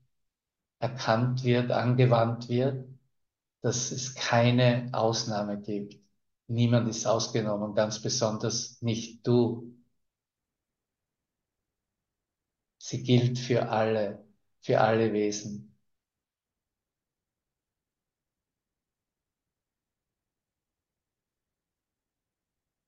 [0.78, 2.87] erkannt wird, angewandt wird,
[3.66, 5.97] dass es keine Ausnahme gibt.
[6.47, 9.74] Niemand ist ausgenommen, ganz besonders nicht du.
[12.78, 14.24] Sie gilt für alle,
[14.62, 15.76] für alle Wesen.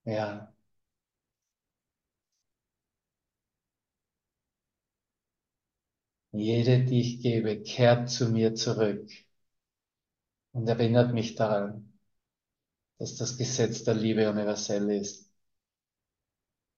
[0.05, 0.52] Ja.
[6.32, 9.07] Jede, die ich gebe, kehrt zu mir zurück
[10.59, 11.92] und erinnert mich daran,
[12.98, 15.30] dass das Gesetz der Liebe universell ist.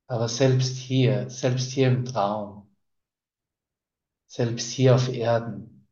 [0.07, 2.69] Aber selbst hier, selbst hier im Traum,
[4.27, 5.87] selbst hier auf Erden,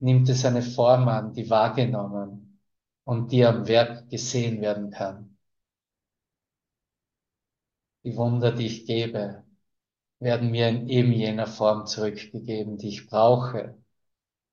[0.00, 2.60] nimmt es eine Form an, die wahrgenommen
[3.04, 5.34] und die am Werk gesehen werden kann.
[8.04, 9.44] die Wunder, die ich gebe,
[10.20, 13.76] werden mir in eben jener Form zurückgegeben, die ich brauche,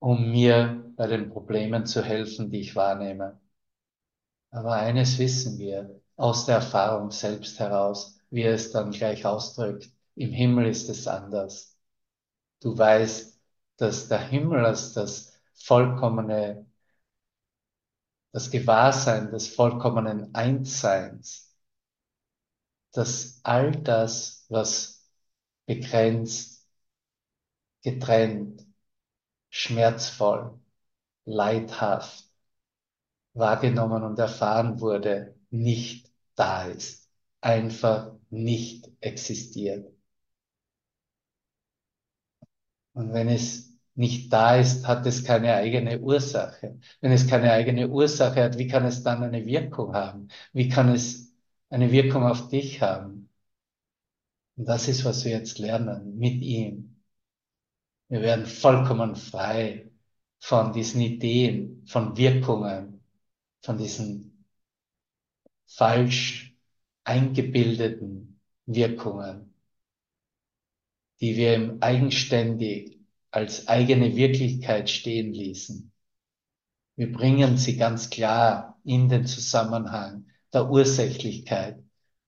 [0.00, 3.40] um mir bei den Problemen zu helfen, die ich wahrnehme.
[4.50, 9.90] Aber eines wissen wir aus der Erfahrung selbst heraus, wie er es dann gleich ausdrückt.
[10.14, 11.76] Im Himmel ist es anders.
[12.60, 13.40] Du weißt,
[13.78, 16.66] dass der Himmel als das vollkommene,
[18.32, 21.56] das Gewahrsein des vollkommenen Einsseins,
[22.92, 25.08] dass all das, was
[25.66, 26.68] begrenzt,
[27.82, 28.66] getrennt,
[29.50, 30.61] schmerzvoll,
[31.24, 32.26] leidhaft
[33.34, 37.10] wahrgenommen und erfahren wurde, nicht da ist,
[37.40, 39.92] einfach nicht existiert.
[42.94, 46.78] Und wenn es nicht da ist, hat es keine eigene Ursache.
[47.00, 50.28] Wenn es keine eigene Ursache hat, wie kann es dann eine Wirkung haben?
[50.52, 51.34] Wie kann es
[51.70, 53.28] eine Wirkung auf dich haben?
[54.56, 57.02] Und das ist, was wir jetzt lernen mit ihm.
[58.08, 59.91] Wir werden vollkommen frei
[60.42, 63.00] von diesen Ideen, von Wirkungen,
[63.62, 64.44] von diesen
[65.68, 66.56] falsch
[67.04, 69.54] eingebildeten Wirkungen,
[71.20, 72.98] die wir im eigenständig
[73.30, 75.92] als eigene Wirklichkeit stehen ließen.
[76.96, 81.80] Wir bringen sie ganz klar in den Zusammenhang der Ursächlichkeit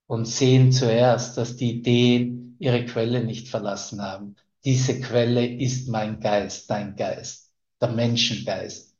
[0.07, 4.37] und sehen zuerst, dass die Ideen ihre Quelle nicht verlassen haben.
[4.65, 7.43] Diese Quelle ist mein Geist, dein Geist,
[7.87, 8.97] der Menschengeist.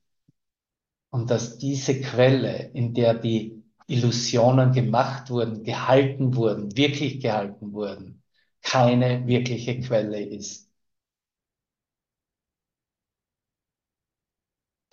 [1.11, 8.23] Und dass diese Quelle, in der die Illusionen gemacht wurden, gehalten wurden, wirklich gehalten wurden,
[8.63, 10.71] keine wirkliche Quelle ist.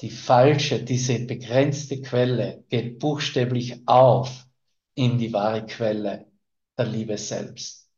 [0.02, 4.48] Die falsche, diese begrenzte Quelle geht buchstäblich auf
[4.96, 6.28] in die wahre Quelle
[6.78, 7.90] der Liebe selbst.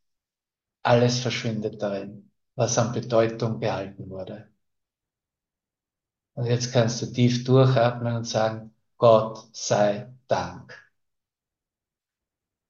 [0.83, 4.52] Alles verschwindet darin, was an Bedeutung gehalten wurde.
[6.35, 10.77] Und jetzt kannst du tief durchatmen und sagen, Gott sei Dank.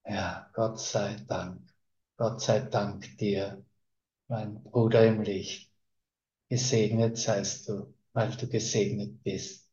[0.06, 1.62] Ja, Gott sei Dank.
[2.18, 3.66] Gott sei Dank dir,
[4.30, 5.72] mein Bruder im Licht.
[6.50, 9.70] Gesegnet seist du, weil du gesegnet bist.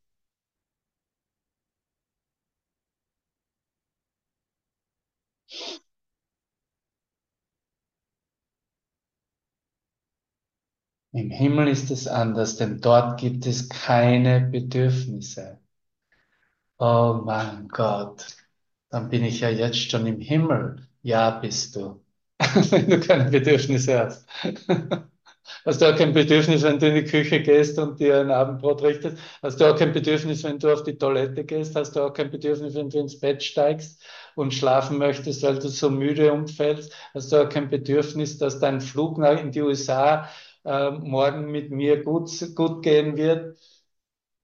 [11.13, 15.61] Im Himmel ist es anders, denn dort gibt es keine Bedürfnisse.
[16.79, 18.27] Oh mein Gott,
[18.91, 20.89] dann bin ich ja jetzt schon im Himmel.
[21.03, 22.03] Ja, bist du,
[22.71, 24.27] wenn du keine Bedürfnisse hast.
[25.67, 28.83] Hast du auch kein Bedürfnis, wenn du in die Küche gehst und dir ein Abendbrot
[28.83, 29.19] richtest?
[29.43, 31.77] Hast du auch kein Bedürfnis, wenn du auf die Toilette gehst?
[31.77, 34.03] Hast du auch kein Bedürfnis, wenn du ins Bett steigst
[34.37, 36.95] und schlafen möchtest, weil du so müde umfällst?
[37.15, 40.29] Hast du auch kein Bedürfnis, dass dein Flug nach in die USA
[40.65, 43.59] äh, morgen mit mir gut, gut gehen wird.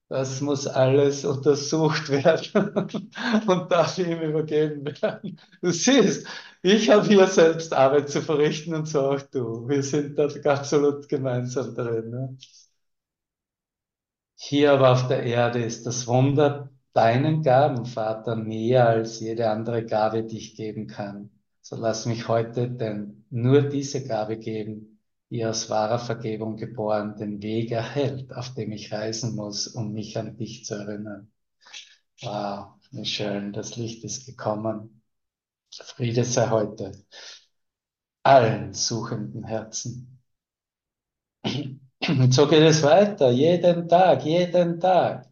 [0.09, 3.01] Das muss alles untersucht werden
[3.47, 5.39] und darf ihm übergeben werden.
[5.61, 6.25] Du siehst,
[6.61, 9.67] ich habe hier selbst Arbeit zu verrichten und so auch du.
[9.67, 12.09] Wir sind da absolut gemeinsam drin.
[12.09, 12.37] Ne?
[14.35, 19.85] Hier aber auf der Erde ist das Wunder deinen Gaben, Vater, näher als jede andere
[19.85, 21.31] Gabe, die ich geben kann.
[21.61, 24.96] So lass mich heute denn nur diese Gabe geben,
[25.29, 30.17] die aus wahrer Vergebung geboren den Weg erhält, auf dem ich reisen muss, um mich
[30.17, 31.31] an dich zu erinnern.
[32.21, 35.01] Wow, wie schön, das Licht ist gekommen.
[35.71, 36.91] Friede sei heute
[38.23, 40.19] allen suchenden Herzen.
[41.43, 41.81] Und
[42.33, 45.27] so geht es weiter, jeden Tag, jeden Tag.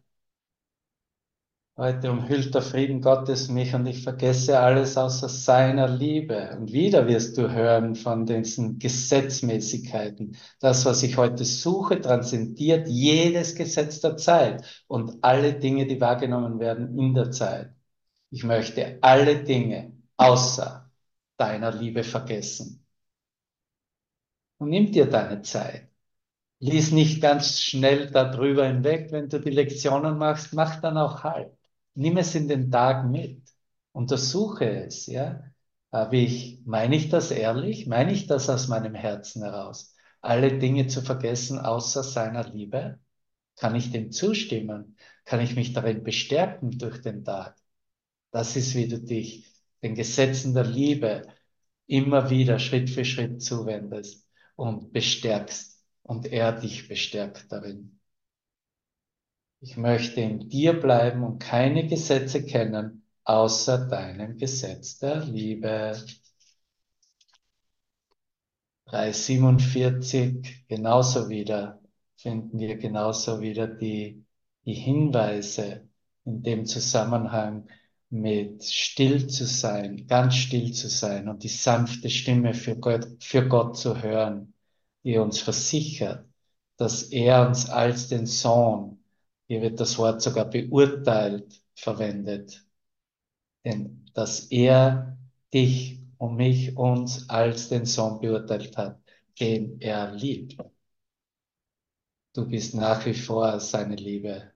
[1.78, 6.56] Heute umhüllt der Frieden Gottes mich und ich vergesse alles außer seiner Liebe.
[6.58, 10.36] Und wieder wirst du hören von diesen Gesetzmäßigkeiten.
[10.58, 16.60] Das, was ich heute suche, transzendiert jedes Gesetz der Zeit und alle Dinge, die wahrgenommen
[16.60, 17.74] werden in der Zeit.
[18.30, 20.90] Ich möchte alle Dinge außer
[21.36, 22.86] deiner Liebe vergessen.
[24.58, 25.90] Und nimm dir deine Zeit.
[26.60, 29.12] Lies nicht ganz schnell darüber hinweg.
[29.12, 31.55] Wenn du die Lektionen machst, mach dann auch halt
[31.96, 33.42] nimm es in den Tag mit,
[33.92, 35.42] untersuche es, ja.
[35.92, 37.86] Habe ich, meine ich das ehrlich?
[37.86, 39.94] Meine ich das aus meinem Herzen heraus?
[40.20, 42.98] Alle Dinge zu vergessen außer seiner Liebe?
[43.56, 44.96] Kann ich dem zustimmen?
[45.24, 47.56] Kann ich mich darin bestärken durch den Tag?
[48.30, 51.26] Das ist, wie du dich den Gesetzen der Liebe
[51.86, 54.26] immer wieder Schritt für Schritt zuwendest
[54.56, 57.95] und bestärkst und er dich bestärkt darin.
[59.60, 65.96] Ich möchte in dir bleiben und keine Gesetze kennen, außer deinem Gesetz der Liebe.
[68.86, 71.80] 347 genauso wieder,
[72.16, 74.24] finden wir genauso wieder die,
[74.64, 75.88] die Hinweise
[76.24, 77.68] in dem Zusammenhang
[78.10, 83.48] mit still zu sein, ganz still zu sein und die sanfte Stimme für Gott, für
[83.48, 84.54] Gott zu hören,
[85.04, 86.26] die uns versichert,
[86.76, 88.95] dass er uns als den Sohn,
[89.48, 92.64] hier wird das Wort sogar beurteilt verwendet,
[93.64, 95.18] denn dass er
[95.52, 99.00] dich und mich uns als den Sohn beurteilt hat,
[99.40, 100.56] den er liebt.
[102.34, 104.52] Du bist nach wie vor seine Liebe.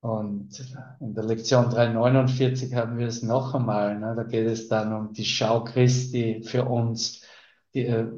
[0.00, 0.58] Und
[1.00, 3.98] in der Lektion 349 haben wir es noch einmal.
[4.00, 4.14] Ne?
[4.16, 7.22] Da geht es dann um die Schau Christi für uns,
[7.72, 8.08] die, äh,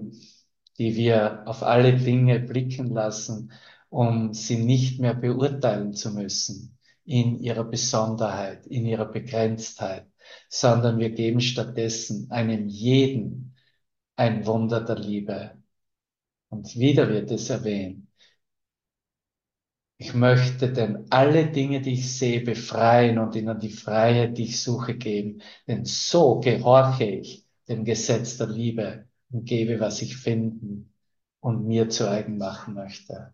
[0.78, 3.52] die wir auf alle Dinge blicken lassen,
[3.94, 10.06] um sie nicht mehr beurteilen zu müssen in ihrer Besonderheit, in ihrer Begrenztheit,
[10.48, 13.54] sondern wir geben stattdessen einem jeden
[14.16, 15.62] ein Wunder der Liebe.
[16.48, 18.08] Und wieder wird es erwähnt.
[19.96, 24.60] Ich möchte denn alle Dinge, die ich sehe, befreien und ihnen die Freiheit, die ich
[24.60, 25.40] suche, geben.
[25.68, 30.92] Denn so gehorche ich dem Gesetz der Liebe und gebe, was ich finden
[31.38, 33.32] und mir zu eigen machen möchte.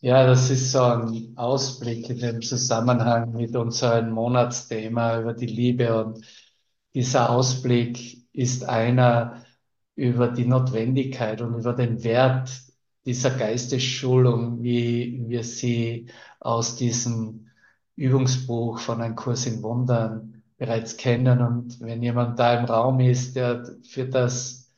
[0.00, 6.04] Ja, das ist so ein Ausblick in dem Zusammenhang mit unserem Monatsthema über die Liebe.
[6.04, 6.24] Und
[6.94, 9.44] dieser Ausblick ist einer
[9.96, 12.50] über die Notwendigkeit und über den Wert
[13.06, 17.50] dieser Geistesschulung, wie wir sie aus diesem
[17.96, 21.40] Übungsbuch von Ein Kurs in Wundern bereits kennen.
[21.40, 24.70] Und wenn jemand da im Raum ist, der für das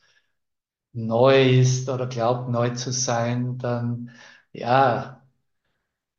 [0.92, 4.10] neu ist oder glaubt, neu zu sein, dann
[4.52, 5.22] ja,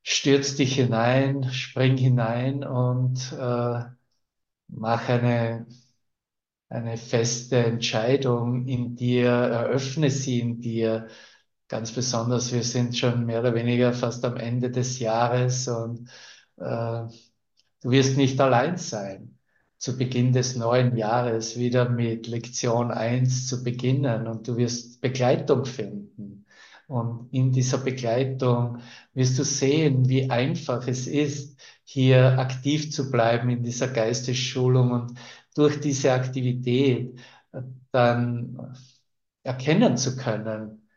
[0.03, 3.83] stürz dich hinein, spring hinein und äh,
[4.67, 5.67] mach eine,
[6.69, 11.07] eine feste Entscheidung in dir, eröffne sie in dir.
[11.67, 16.09] Ganz besonders, wir sind schon mehr oder weniger fast am Ende des Jahres und
[16.57, 17.07] äh,
[17.81, 19.37] du wirst nicht allein sein
[19.77, 25.65] zu Beginn des neuen Jahres wieder mit Lektion 1 zu beginnen und du wirst Begleitung
[25.65, 26.30] finden.
[26.91, 28.79] Und in dieser Begleitung
[29.13, 35.13] wirst du sehen, wie einfach es ist, hier aktiv zu bleiben in dieser Geistesschulung und
[35.55, 37.17] durch diese Aktivität
[37.91, 38.75] dann
[39.43, 40.87] erkennen zu können,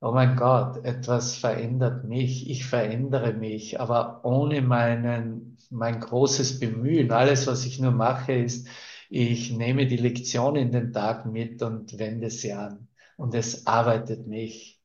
[0.00, 7.12] oh mein Gott, etwas verändert mich, ich verändere mich, aber ohne meinen, mein großes Bemühen.
[7.12, 8.68] Alles, was ich nur mache, ist,
[9.10, 12.88] ich nehme die Lektion in den Tag mit und wende sie an.
[13.16, 14.75] Und es arbeitet mich.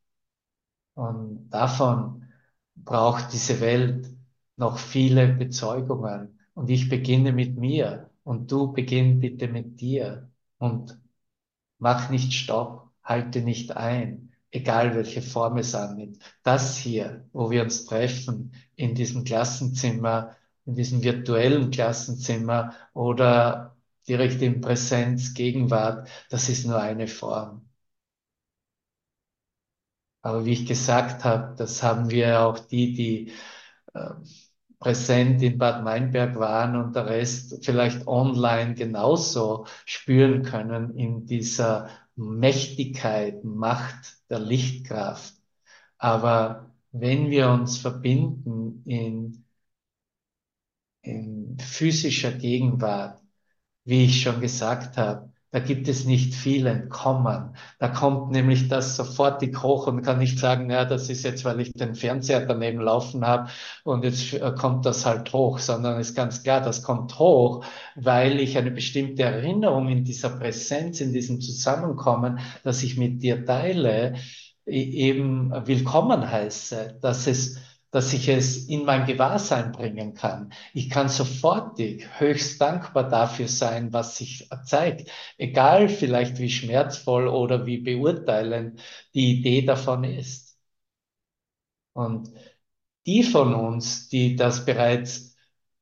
[1.01, 2.25] Und davon
[2.75, 4.09] braucht diese Welt
[4.57, 6.39] noch viele Bezeugungen.
[6.53, 8.09] Und ich beginne mit mir.
[8.23, 10.29] Und du beginn bitte mit dir.
[10.57, 10.99] Und
[11.79, 16.19] mach nicht Stopp, halte nicht ein egal welche Form es annimmt.
[16.43, 20.35] Das hier, wo wir uns treffen, in diesem Klassenzimmer,
[20.65, 23.75] in diesem virtuellen Klassenzimmer oder
[24.07, 27.65] direkt in Präsenz, Gegenwart, das ist nur eine Form.
[30.21, 33.31] Aber wie ich gesagt habe, das haben wir auch die, die
[33.93, 34.11] äh,
[34.79, 41.89] präsent in Bad Meinberg waren und der Rest vielleicht online genauso spüren können in dieser
[42.15, 45.35] Mächtigkeit, Macht der Lichtkraft.
[45.97, 49.45] Aber wenn wir uns verbinden in,
[51.03, 53.21] in physischer Gegenwart,
[53.85, 57.55] wie ich schon gesagt habe, da gibt es nicht viel Entkommen.
[57.77, 61.59] Da kommt nämlich das sofortig hoch und kann nicht sagen, ja, das ist jetzt, weil
[61.59, 63.49] ich den Fernseher daneben laufen habe
[63.83, 68.39] und jetzt äh, kommt das halt hoch, sondern ist ganz klar, das kommt hoch, weil
[68.39, 74.15] ich eine bestimmte Erinnerung in dieser Präsenz, in diesem Zusammenkommen, das ich mit dir teile,
[74.65, 77.59] e-, eben willkommen heiße, dass es
[77.91, 80.53] dass ich es in mein Gewahrsein bringen kann.
[80.73, 87.65] Ich kann sofortig höchst dankbar dafür sein, was sich zeigt, egal vielleicht wie schmerzvoll oder
[87.65, 88.81] wie beurteilend
[89.13, 90.57] die Idee davon ist.
[91.93, 92.29] Und
[93.05, 95.35] die von uns, die das bereits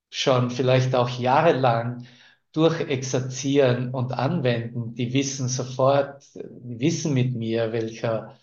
[0.09, 2.07] schon vielleicht auch jahrelang
[2.53, 8.37] durchexerzieren und anwenden, die wissen sofort, die wissen mit mir, welcher,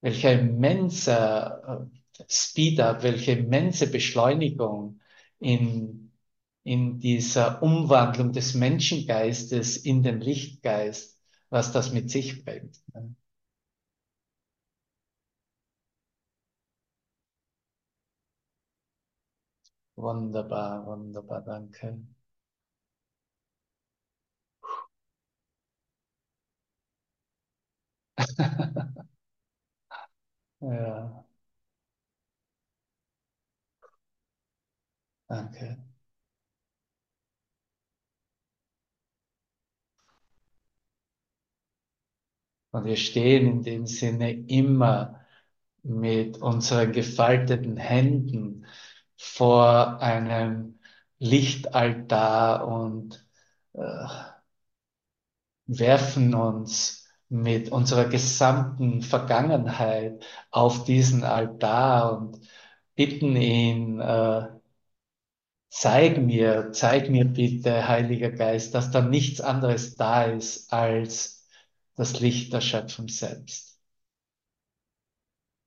[0.00, 1.88] welcher immenser
[2.28, 5.00] Speed-up, welche immense Beschleunigung
[5.40, 6.12] in,
[6.64, 11.18] in dieser Umwandlung des Menschengeistes in den Lichtgeist,
[11.50, 12.80] was das mit sich bringt.
[19.96, 21.98] Wunderbar, wunderbar, danke.
[30.60, 31.24] Ja,
[35.32, 35.78] danke.
[42.70, 45.20] Und wir stehen in dem Sinne immer
[45.82, 48.66] mit unseren gefalteten Händen
[49.16, 50.78] vor einem
[51.18, 53.26] Lichtaltar und
[53.74, 53.80] äh,
[55.66, 62.40] werfen uns mit unserer gesamten Vergangenheit auf diesen Altar und
[62.94, 64.48] bitten ihn, äh,
[65.72, 71.48] zeig mir, zeig mir bitte, Heiliger Geist, dass da nichts anderes da ist als
[71.96, 73.80] das Licht der Schöpfung selbst.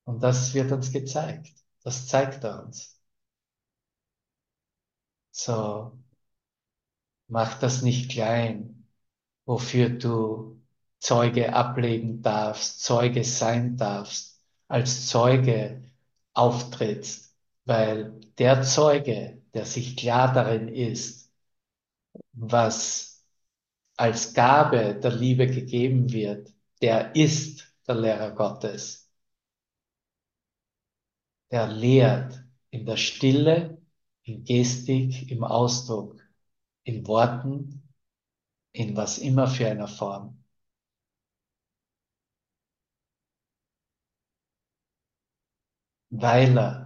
[0.05, 1.53] Und das wird uns gezeigt.
[1.83, 2.99] Das zeigt er uns.
[5.31, 5.97] So,
[7.27, 8.87] mach das nicht klein,
[9.45, 10.61] wofür du
[10.99, 15.83] Zeuge ablegen darfst, Zeuge sein darfst, als Zeuge
[16.33, 17.34] auftrittst,
[17.65, 21.31] weil der Zeuge, der sich klar darin ist,
[22.33, 23.25] was
[23.97, 29.09] als Gabe der Liebe gegeben wird, der ist der Lehrer Gottes.
[31.51, 33.81] Der lehrt in der Stille,
[34.23, 36.21] in Gestik, im Ausdruck,
[36.83, 37.83] in Worten,
[38.73, 40.43] in was immer für einer Form.
[46.09, 46.84] Weil er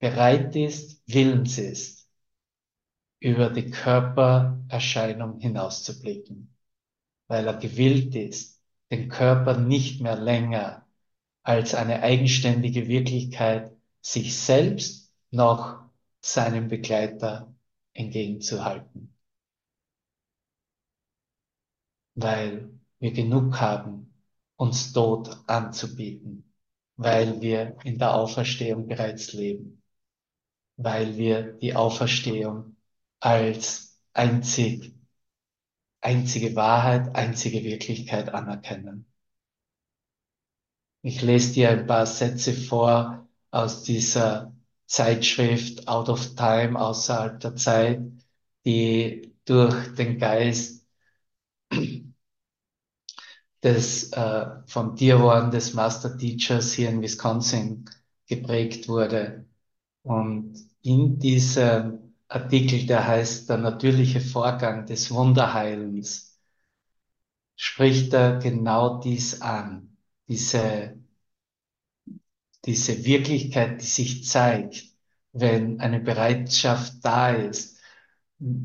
[0.00, 2.08] bereit ist, willens ist,
[3.20, 6.56] über die Körpererscheinung hinauszublicken,
[7.28, 10.86] weil er gewillt ist, den Körper nicht mehr länger
[11.42, 15.84] als eine eigenständige Wirklichkeit sich selbst noch
[16.20, 17.54] seinem Begleiter
[17.92, 19.14] entgegenzuhalten.
[22.14, 24.14] Weil wir genug haben,
[24.56, 26.52] uns Tod anzubieten,
[26.96, 29.79] weil wir in der Auferstehung bereits leben,
[30.82, 32.76] weil wir die Auferstehung
[33.20, 34.94] als einzig,
[36.00, 39.06] einzige Wahrheit, einzige Wirklichkeit anerkennen.
[41.02, 44.54] Ich lese dir ein paar Sätze vor aus dieser
[44.86, 48.00] Zeitschrift Out of Time, außerhalb der Zeit,
[48.64, 50.86] die durch den Geist
[53.62, 57.84] des äh, von Dirwan, des Master Teachers hier in Wisconsin
[58.26, 59.46] geprägt wurde.
[60.02, 66.38] Und in diesem Artikel, der heißt Der natürliche Vorgang des Wunderheilens,
[67.56, 69.96] spricht er genau dies an,
[70.28, 70.96] diese,
[72.64, 74.84] diese Wirklichkeit, die sich zeigt,
[75.32, 77.78] wenn eine Bereitschaft da ist,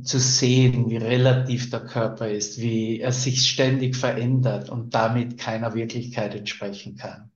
[0.03, 5.73] zu sehen, wie relativ der Körper ist, wie er sich ständig verändert und damit keiner
[5.73, 7.31] Wirklichkeit entsprechen kann.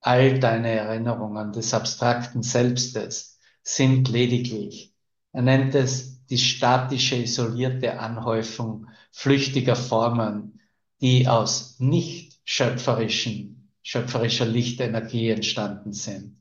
[0.00, 4.94] All deine Erinnerungen des abstrakten Selbstes sind lediglich,
[5.32, 10.60] er nennt es die statische, isolierte Anhäufung flüchtiger Formen,
[11.00, 16.40] die aus nicht schöpferischen, schöpferischer Lichtenergie entstanden sind.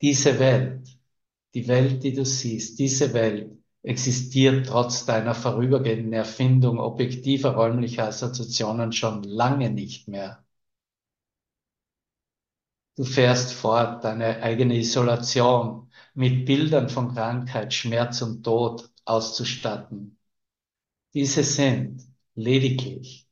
[0.00, 0.88] Diese Welt,
[1.54, 8.92] die Welt, die du siehst, diese Welt existiert trotz deiner vorübergehenden Erfindung objektiver räumlicher Assoziationen
[8.92, 10.44] schon lange nicht mehr.
[12.96, 20.18] Du fährst fort, deine eigene Isolation mit Bildern von Krankheit, Schmerz und Tod auszustatten.
[21.14, 22.02] Diese sind
[22.34, 23.28] lediglich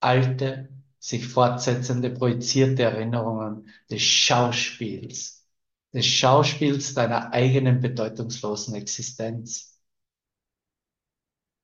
[0.00, 0.68] alte,
[0.98, 5.46] sich fortsetzende, projizierte Erinnerungen des Schauspiels,
[5.92, 9.72] des Schauspiels deiner eigenen bedeutungslosen Existenz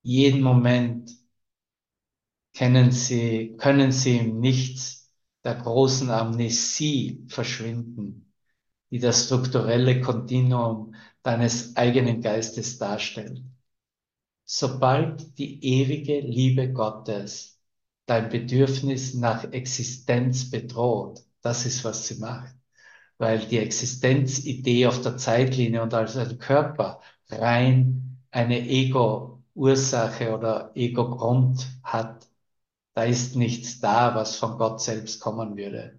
[0.02, 1.11] jeden Moment
[2.52, 5.11] kennen sie, können sie im Nichts
[5.44, 8.27] der großen Amnesie verschwinden,
[8.91, 13.43] die das strukturelle Kontinuum deines eigenen Geistes darstellt.
[14.45, 17.61] Sobald die ewige Liebe Gottes
[18.07, 22.55] dein Bedürfnis nach Existenz bedroht, das ist, was sie macht,
[23.18, 30.70] weil die Existenzidee auf der Zeitlinie und als ein Körper rein eine Ego Ursache oder
[30.74, 32.28] Ego-Grund hat,
[32.95, 35.99] da ist nichts da, was von Gott selbst kommen würde.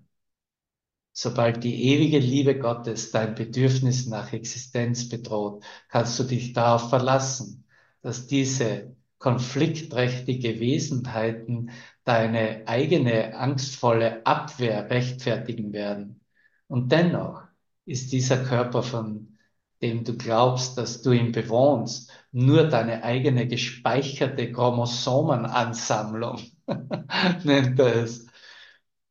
[1.22, 7.66] Sobald die ewige Liebe Gottes dein Bedürfnis nach Existenz bedroht, kannst du dich darauf verlassen,
[8.02, 11.72] dass diese konfliktträchtige Wesenheiten
[12.06, 16.22] deine eigene angstvolle Abwehr rechtfertigen werden.
[16.70, 17.44] Und dennoch
[17.84, 19.38] ist dieser Körper, von
[19.82, 26.40] dem du glaubst, dass du ihn bewohnst, nur deine eigene gespeicherte Chromosomenansammlung.
[27.44, 28.29] nennt er es,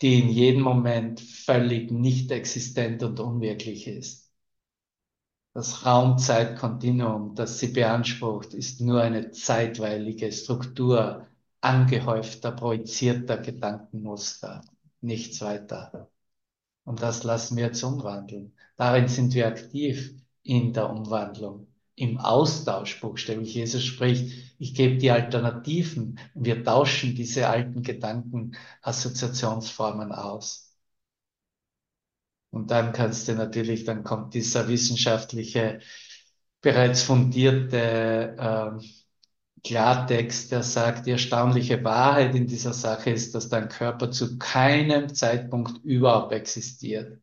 [0.03, 4.33] die in jedem Moment völlig nicht existent und unwirklich ist.
[5.55, 11.27] Das Raumzeitkontinuum, das sie beansprucht, ist nur eine zeitweilige Struktur
[11.61, 14.65] angehäufter, projizierter Gedankenmuster,
[15.01, 16.11] nichts weiter.
[16.85, 18.53] Und das lassen wir jetzt umwandeln.
[18.77, 23.55] Darin sind wir aktiv in der Umwandlung, im Austausch buchstäblich.
[23.55, 30.77] Jesus spricht, ich gebe die Alternativen wir tauschen diese alten Gedanken, Assoziationsformen aus.
[32.51, 35.81] Und dann kannst du natürlich, dann kommt dieser wissenschaftliche,
[36.61, 38.87] bereits fundierte äh,
[39.65, 45.15] Klartext, der sagt, die erstaunliche Wahrheit in dieser Sache ist, dass dein Körper zu keinem
[45.15, 47.21] Zeitpunkt überhaupt existiert.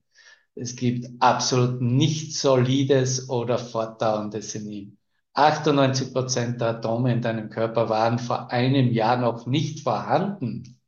[0.55, 4.97] Es gibt absolut nichts Solides oder Fortdauerndes in ihm.
[5.36, 10.79] 98 Prozent der Atome in deinem Körper waren vor einem Jahr noch nicht vorhanden.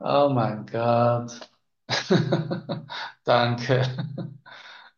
[0.00, 1.50] Oh mein Gott.
[3.24, 3.82] Danke.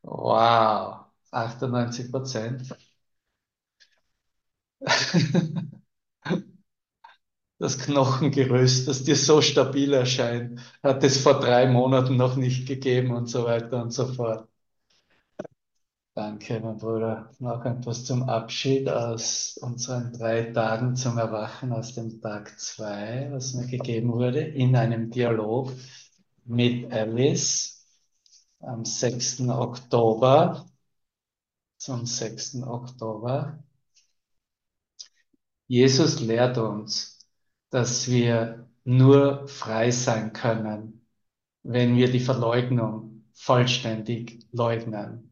[0.02, 1.06] Wow.
[1.32, 2.76] 98 Prozent.
[7.58, 13.12] Das Knochengerüst, das dir so stabil erscheint, hat es vor drei Monaten noch nicht gegeben
[13.12, 14.46] und so weiter und so fort.
[16.14, 17.30] Danke, mein Bruder.
[17.38, 23.54] Noch etwas zum Abschied aus unseren drei Tagen zum Erwachen aus dem Tag zwei, was
[23.54, 25.72] mir gegeben wurde, in einem Dialog
[26.44, 27.86] mit Alice
[28.60, 29.48] am 6.
[29.48, 30.66] Oktober,
[31.78, 32.62] zum 6.
[32.62, 33.64] Oktober.
[35.66, 37.26] Jesus lehrt uns,
[37.70, 41.06] dass wir nur frei sein können,
[41.62, 45.32] wenn wir die Verleugnung vollständig leugnen.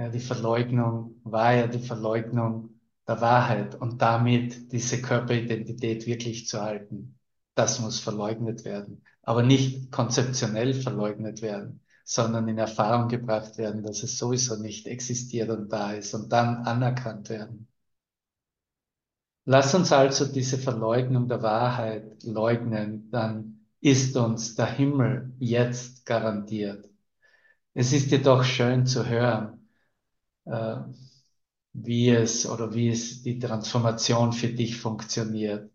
[0.00, 2.70] Ja, die Verleugnung war ja die Verleugnung
[3.06, 7.18] der Wahrheit und damit diese Körperidentität wirklich zu halten.
[7.54, 14.02] Das muss verleugnet werden, aber nicht konzeptionell verleugnet werden, sondern in Erfahrung gebracht werden, dass
[14.02, 17.68] es sowieso nicht existiert und da ist und dann anerkannt werden.
[19.44, 26.88] Lass uns also diese Verleugnung der Wahrheit leugnen, dann ist uns der Himmel jetzt garantiert.
[27.74, 29.59] Es ist jedoch schön zu hören,
[31.72, 35.70] wie es oder wie es die Transformation für dich funktioniert.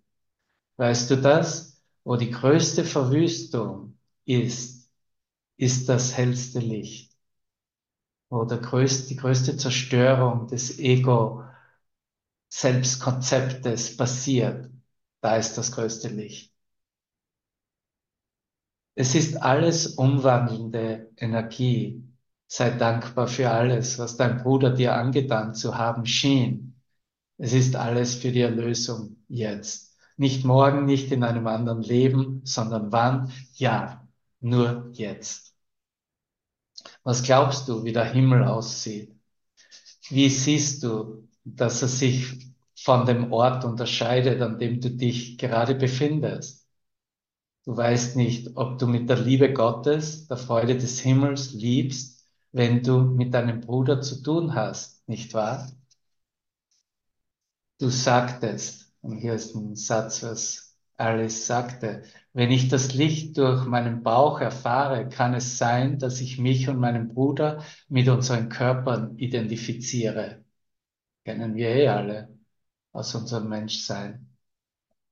[0.78, 1.82] Weißt du das?
[2.04, 4.90] Wo die größte Verwüstung ist,
[5.58, 7.14] ist das hellste Licht.
[8.30, 11.44] Wo der größte, die größte Zerstörung des Ego
[12.50, 14.70] Selbstkonzeptes passiert,
[15.22, 16.54] da ist das größte Licht.
[18.96, 22.04] Es ist alles umwandelnde Energie.
[22.48, 26.76] Sei dankbar für alles, was dein Bruder dir angetan zu haben schien.
[27.38, 29.98] Es ist alles für die Erlösung jetzt.
[30.18, 33.32] Nicht morgen, nicht in einem anderen Leben, sondern wann?
[33.54, 34.08] Ja,
[34.40, 35.56] nur jetzt.
[37.04, 39.14] Was glaubst du, wie der Himmel aussieht?
[40.10, 45.76] Wie siehst du, dass er sich von dem Ort unterscheidet, an dem du dich gerade
[45.76, 46.68] befindest?
[47.66, 52.15] Du weißt nicht, ob du mit der Liebe Gottes, der Freude des Himmels liebst
[52.56, 55.70] wenn du mit deinem Bruder zu tun hast, nicht wahr?
[57.80, 63.66] Du sagtest, und hier ist ein Satz, was Alice sagte, wenn ich das Licht durch
[63.66, 69.18] meinen Bauch erfahre, kann es sein, dass ich mich und meinen Bruder mit unseren Körpern
[69.18, 70.46] identifiziere.
[71.26, 72.40] Kennen wir eh alle
[72.94, 74.30] aus unserem Menschsein.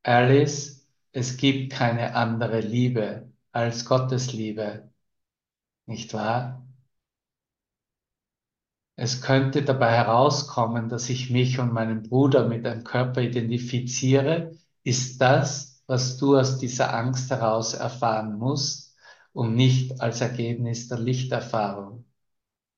[0.03, 4.89] Alice, es gibt keine andere Liebe als Gottes Liebe.
[5.85, 6.62] Nicht wahr?
[8.95, 14.51] Es könnte dabei herauskommen, dass ich mich und meinen Bruder mit einem Körper identifiziere,
[14.83, 18.95] ist das, was du aus dieser Angst heraus erfahren musst
[19.33, 22.05] und nicht als Ergebnis der Lichterfahrung.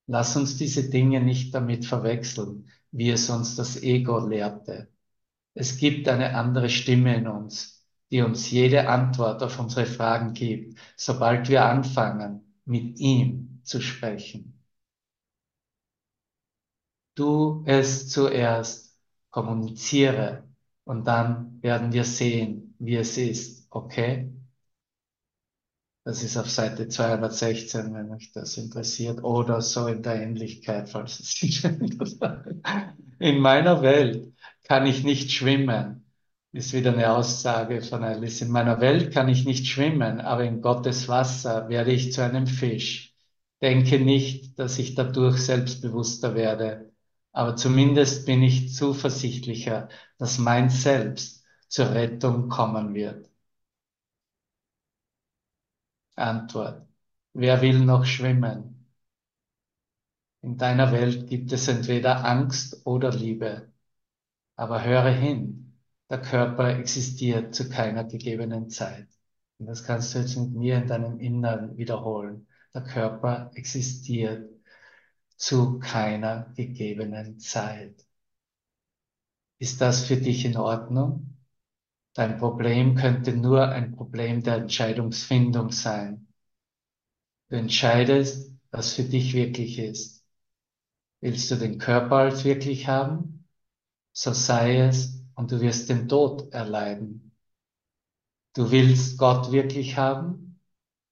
[0.07, 4.87] Lass uns diese Dinge nicht damit verwechseln, wie es uns das Ego lehrte.
[5.53, 10.79] Es gibt eine andere Stimme in uns, die uns jede Antwort auf unsere Fragen gibt,
[10.95, 14.54] sobald wir anfangen, mit ihm zu sprechen
[17.15, 18.97] du es zuerst
[19.31, 20.43] kommuniziere
[20.83, 23.67] und dann werden wir sehen, wie es ist.
[23.69, 24.31] Okay?
[26.03, 31.19] Das ist auf Seite 216, wenn euch das interessiert, oder so in der Ähnlichkeit, falls
[31.19, 31.63] es sich
[33.19, 36.05] In meiner Welt kann ich nicht schwimmen,
[36.51, 38.41] ist wieder eine Aussage von Alice.
[38.41, 42.47] In meiner Welt kann ich nicht schwimmen, aber in Gottes Wasser werde ich zu einem
[42.47, 43.15] Fisch.
[43.61, 46.91] Denke nicht, dass ich dadurch selbstbewusster werde
[47.35, 53.29] aber zumindest bin ich zuversichtlicher, dass mein Selbst zur Rettung kommen wird.
[56.15, 56.87] Antwort.
[57.33, 58.87] Wer will noch schwimmen?
[60.41, 63.69] In deiner Welt gibt es entweder Angst oder Liebe.
[64.55, 65.73] Aber höre hin,
[66.09, 69.09] der Körper existiert zu keiner gegebenen Zeit.
[69.57, 72.47] Und das kannst du jetzt mit mir in deinem Innern wiederholen.
[72.73, 74.54] Der Körper existiert
[75.35, 78.05] zu keiner gegebenen Zeit.
[79.59, 81.37] Ist das für dich in Ordnung?
[82.13, 86.27] Dein Problem könnte nur ein Problem der Entscheidungsfindung sein.
[87.49, 90.23] Du entscheidest, was für dich wirklich ist.
[91.21, 93.47] Willst du den Körper als wirklich haben?
[94.13, 97.33] So sei es und du wirst den Tod erleiden.
[98.53, 100.61] Du willst Gott wirklich haben?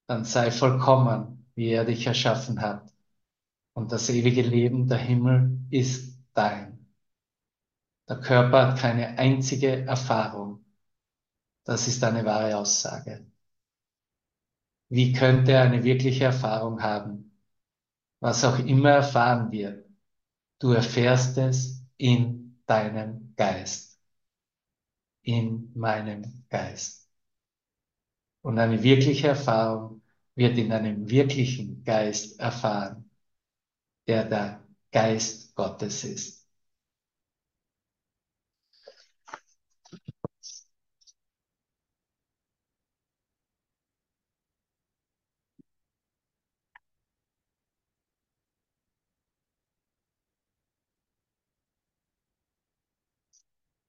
[0.07, 2.92] Dann sei vollkommen, wie er dich erschaffen hat.
[3.73, 6.87] Und das ewige Leben, der Himmel, ist dein.
[8.07, 10.63] Der Körper hat keine einzige Erfahrung.
[11.63, 13.25] Das ist eine wahre Aussage.
[14.89, 17.39] Wie könnte er eine wirkliche Erfahrung haben?
[18.19, 19.85] Was auch immer erfahren wird,
[20.59, 23.99] du erfährst es in deinem Geist.
[25.23, 27.09] In meinem Geist.
[28.41, 30.01] Und eine wirkliche Erfahrung
[30.35, 33.09] wird in einem wirklichen Geist erfahren,
[34.07, 36.47] der der Geist Gottes ist.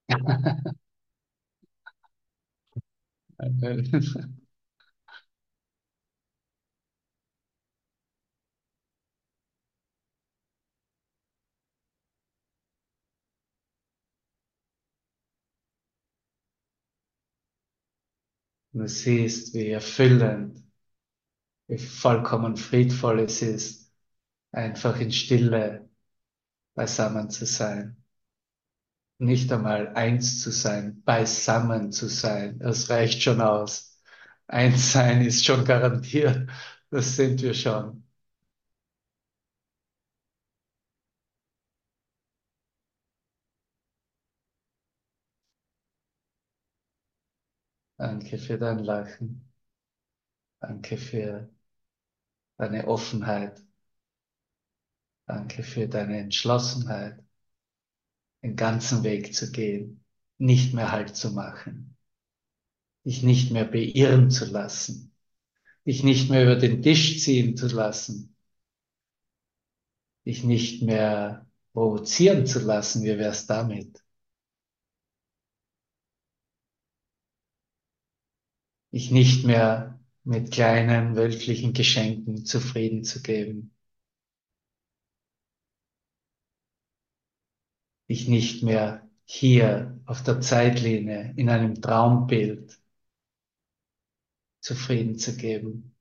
[18.75, 20.63] Du siehst, wie erfüllend,
[21.69, 23.93] wie vollkommen friedvoll es ist,
[24.53, 25.89] einfach in Stille
[26.75, 27.97] beisammen zu sein.
[29.19, 32.59] Nicht einmal eins zu sein, beisammen zu sein.
[32.59, 33.99] Das reicht schon aus.
[34.49, 36.49] Eins sein ist schon garantiert.
[36.91, 38.05] Das sind wir schon.
[48.05, 49.51] Danke für dein Lachen.
[50.61, 51.49] Danke für
[52.59, 53.63] deine Offenheit.
[55.25, 57.25] Danke für deine Entschlossenheit,
[58.43, 60.05] den ganzen Weg zu gehen,
[60.37, 61.97] nicht mehr Halt zu machen,
[63.07, 65.17] dich nicht mehr beirren zu lassen,
[65.87, 68.37] dich nicht mehr über den Tisch ziehen zu lassen,
[70.27, 73.03] dich nicht mehr provozieren zu lassen.
[73.03, 74.04] Wie wär's damit?
[78.95, 83.75] Dich nicht mehr mit kleinen weltlichen Geschenken zufrieden zu geben.
[88.09, 92.79] Dich nicht mehr hier auf der Zeitlinie in einem Traumbild
[94.61, 95.94] zufrieden zu geben.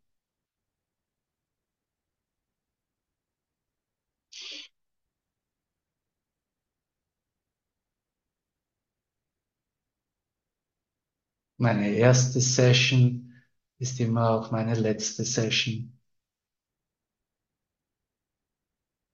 [11.64, 13.34] Meine erste Session
[13.80, 15.98] ist immer auch meine letzte Session.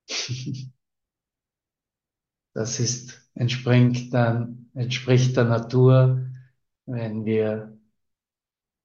[2.53, 6.27] Das ist, entspringt dann, entspricht der Natur,
[6.87, 7.77] wenn wir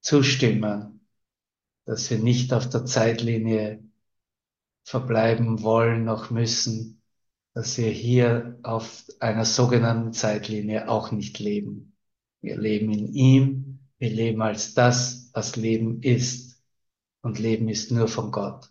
[0.03, 1.01] zustimmen,
[1.87, 3.83] dass wir nicht auf der Zeitlinie
[4.85, 7.03] verbleiben wollen noch müssen,
[7.55, 11.94] dass wir hier auf einer sogenannten Zeitlinie auch nicht leben.
[12.45, 16.63] Wir leben in ihm, wir leben als das, was Leben ist.
[17.23, 18.71] Und Leben ist nur von Gott.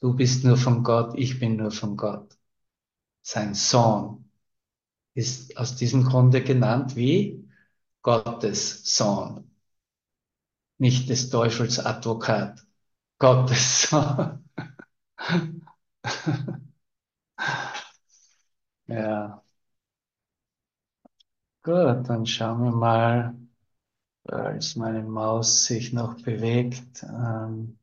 [0.00, 2.38] Du bist nur von Gott, ich bin nur von Gott.
[3.22, 4.30] Sein Sohn
[5.14, 7.48] ist aus diesem Grunde genannt wie
[8.02, 9.50] Gottes Sohn.
[10.78, 12.64] Nicht des Teufels Advokat,
[13.18, 14.48] Gottes Sohn.
[18.86, 19.43] ja.
[21.64, 23.34] Gut, dann schauen wir mal,
[24.26, 27.78] als meine Maus sich noch bewegt, ähm,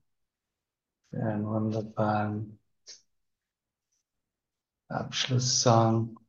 [1.09, 2.59] für einen wunderbaren
[4.97, 6.19] Abschlusssong.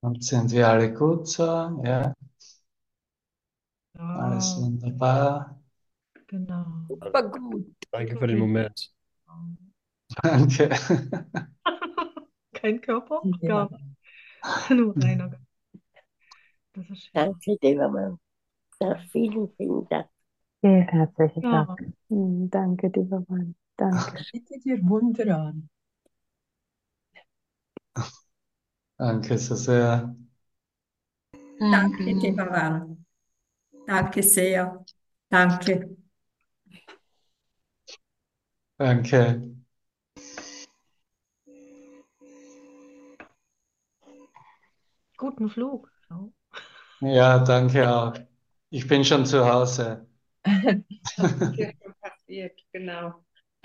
[0.00, 1.42] Und sind wir alle gut so?
[1.84, 2.14] Ja,
[4.12, 5.60] alles Ja, wunderbar.
[6.28, 6.66] genau.
[6.88, 7.74] Super gut.
[7.90, 8.92] Danke für den Moment.
[10.22, 10.68] Danke.
[12.66, 13.22] Kein Körper?
[13.40, 13.48] Ja.
[13.48, 13.84] Gar nicht.
[14.70, 15.24] Nur Geist.
[16.74, 17.12] Das ist schön.
[17.14, 18.18] Danke, Devermann.
[18.80, 20.08] Ja, vielen, vielen Dank.
[20.60, 21.66] Vielen herzlichen Ja.
[21.66, 21.80] Dank.
[22.08, 23.54] Hm, Danke, lieber Mann.
[23.76, 24.26] Danke.
[24.32, 25.70] Bitte dir Wunder an.
[28.98, 30.14] Danke so sehr.
[31.58, 33.04] Danke, Devaran.
[33.86, 34.84] Danke sehr.
[35.30, 35.96] Danke.
[38.78, 39.42] Danke.
[45.16, 45.90] Guten Flug.
[46.08, 46.32] So.
[47.00, 48.14] Ja, danke auch.
[48.70, 50.06] Ich bin schon zu Hause.
[50.44, 50.54] Das
[51.16, 51.16] ist
[51.82, 53.24] schon passiert, genau.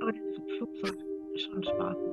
[0.00, 0.22] Aber der
[0.56, 2.06] Flug soll schon starten.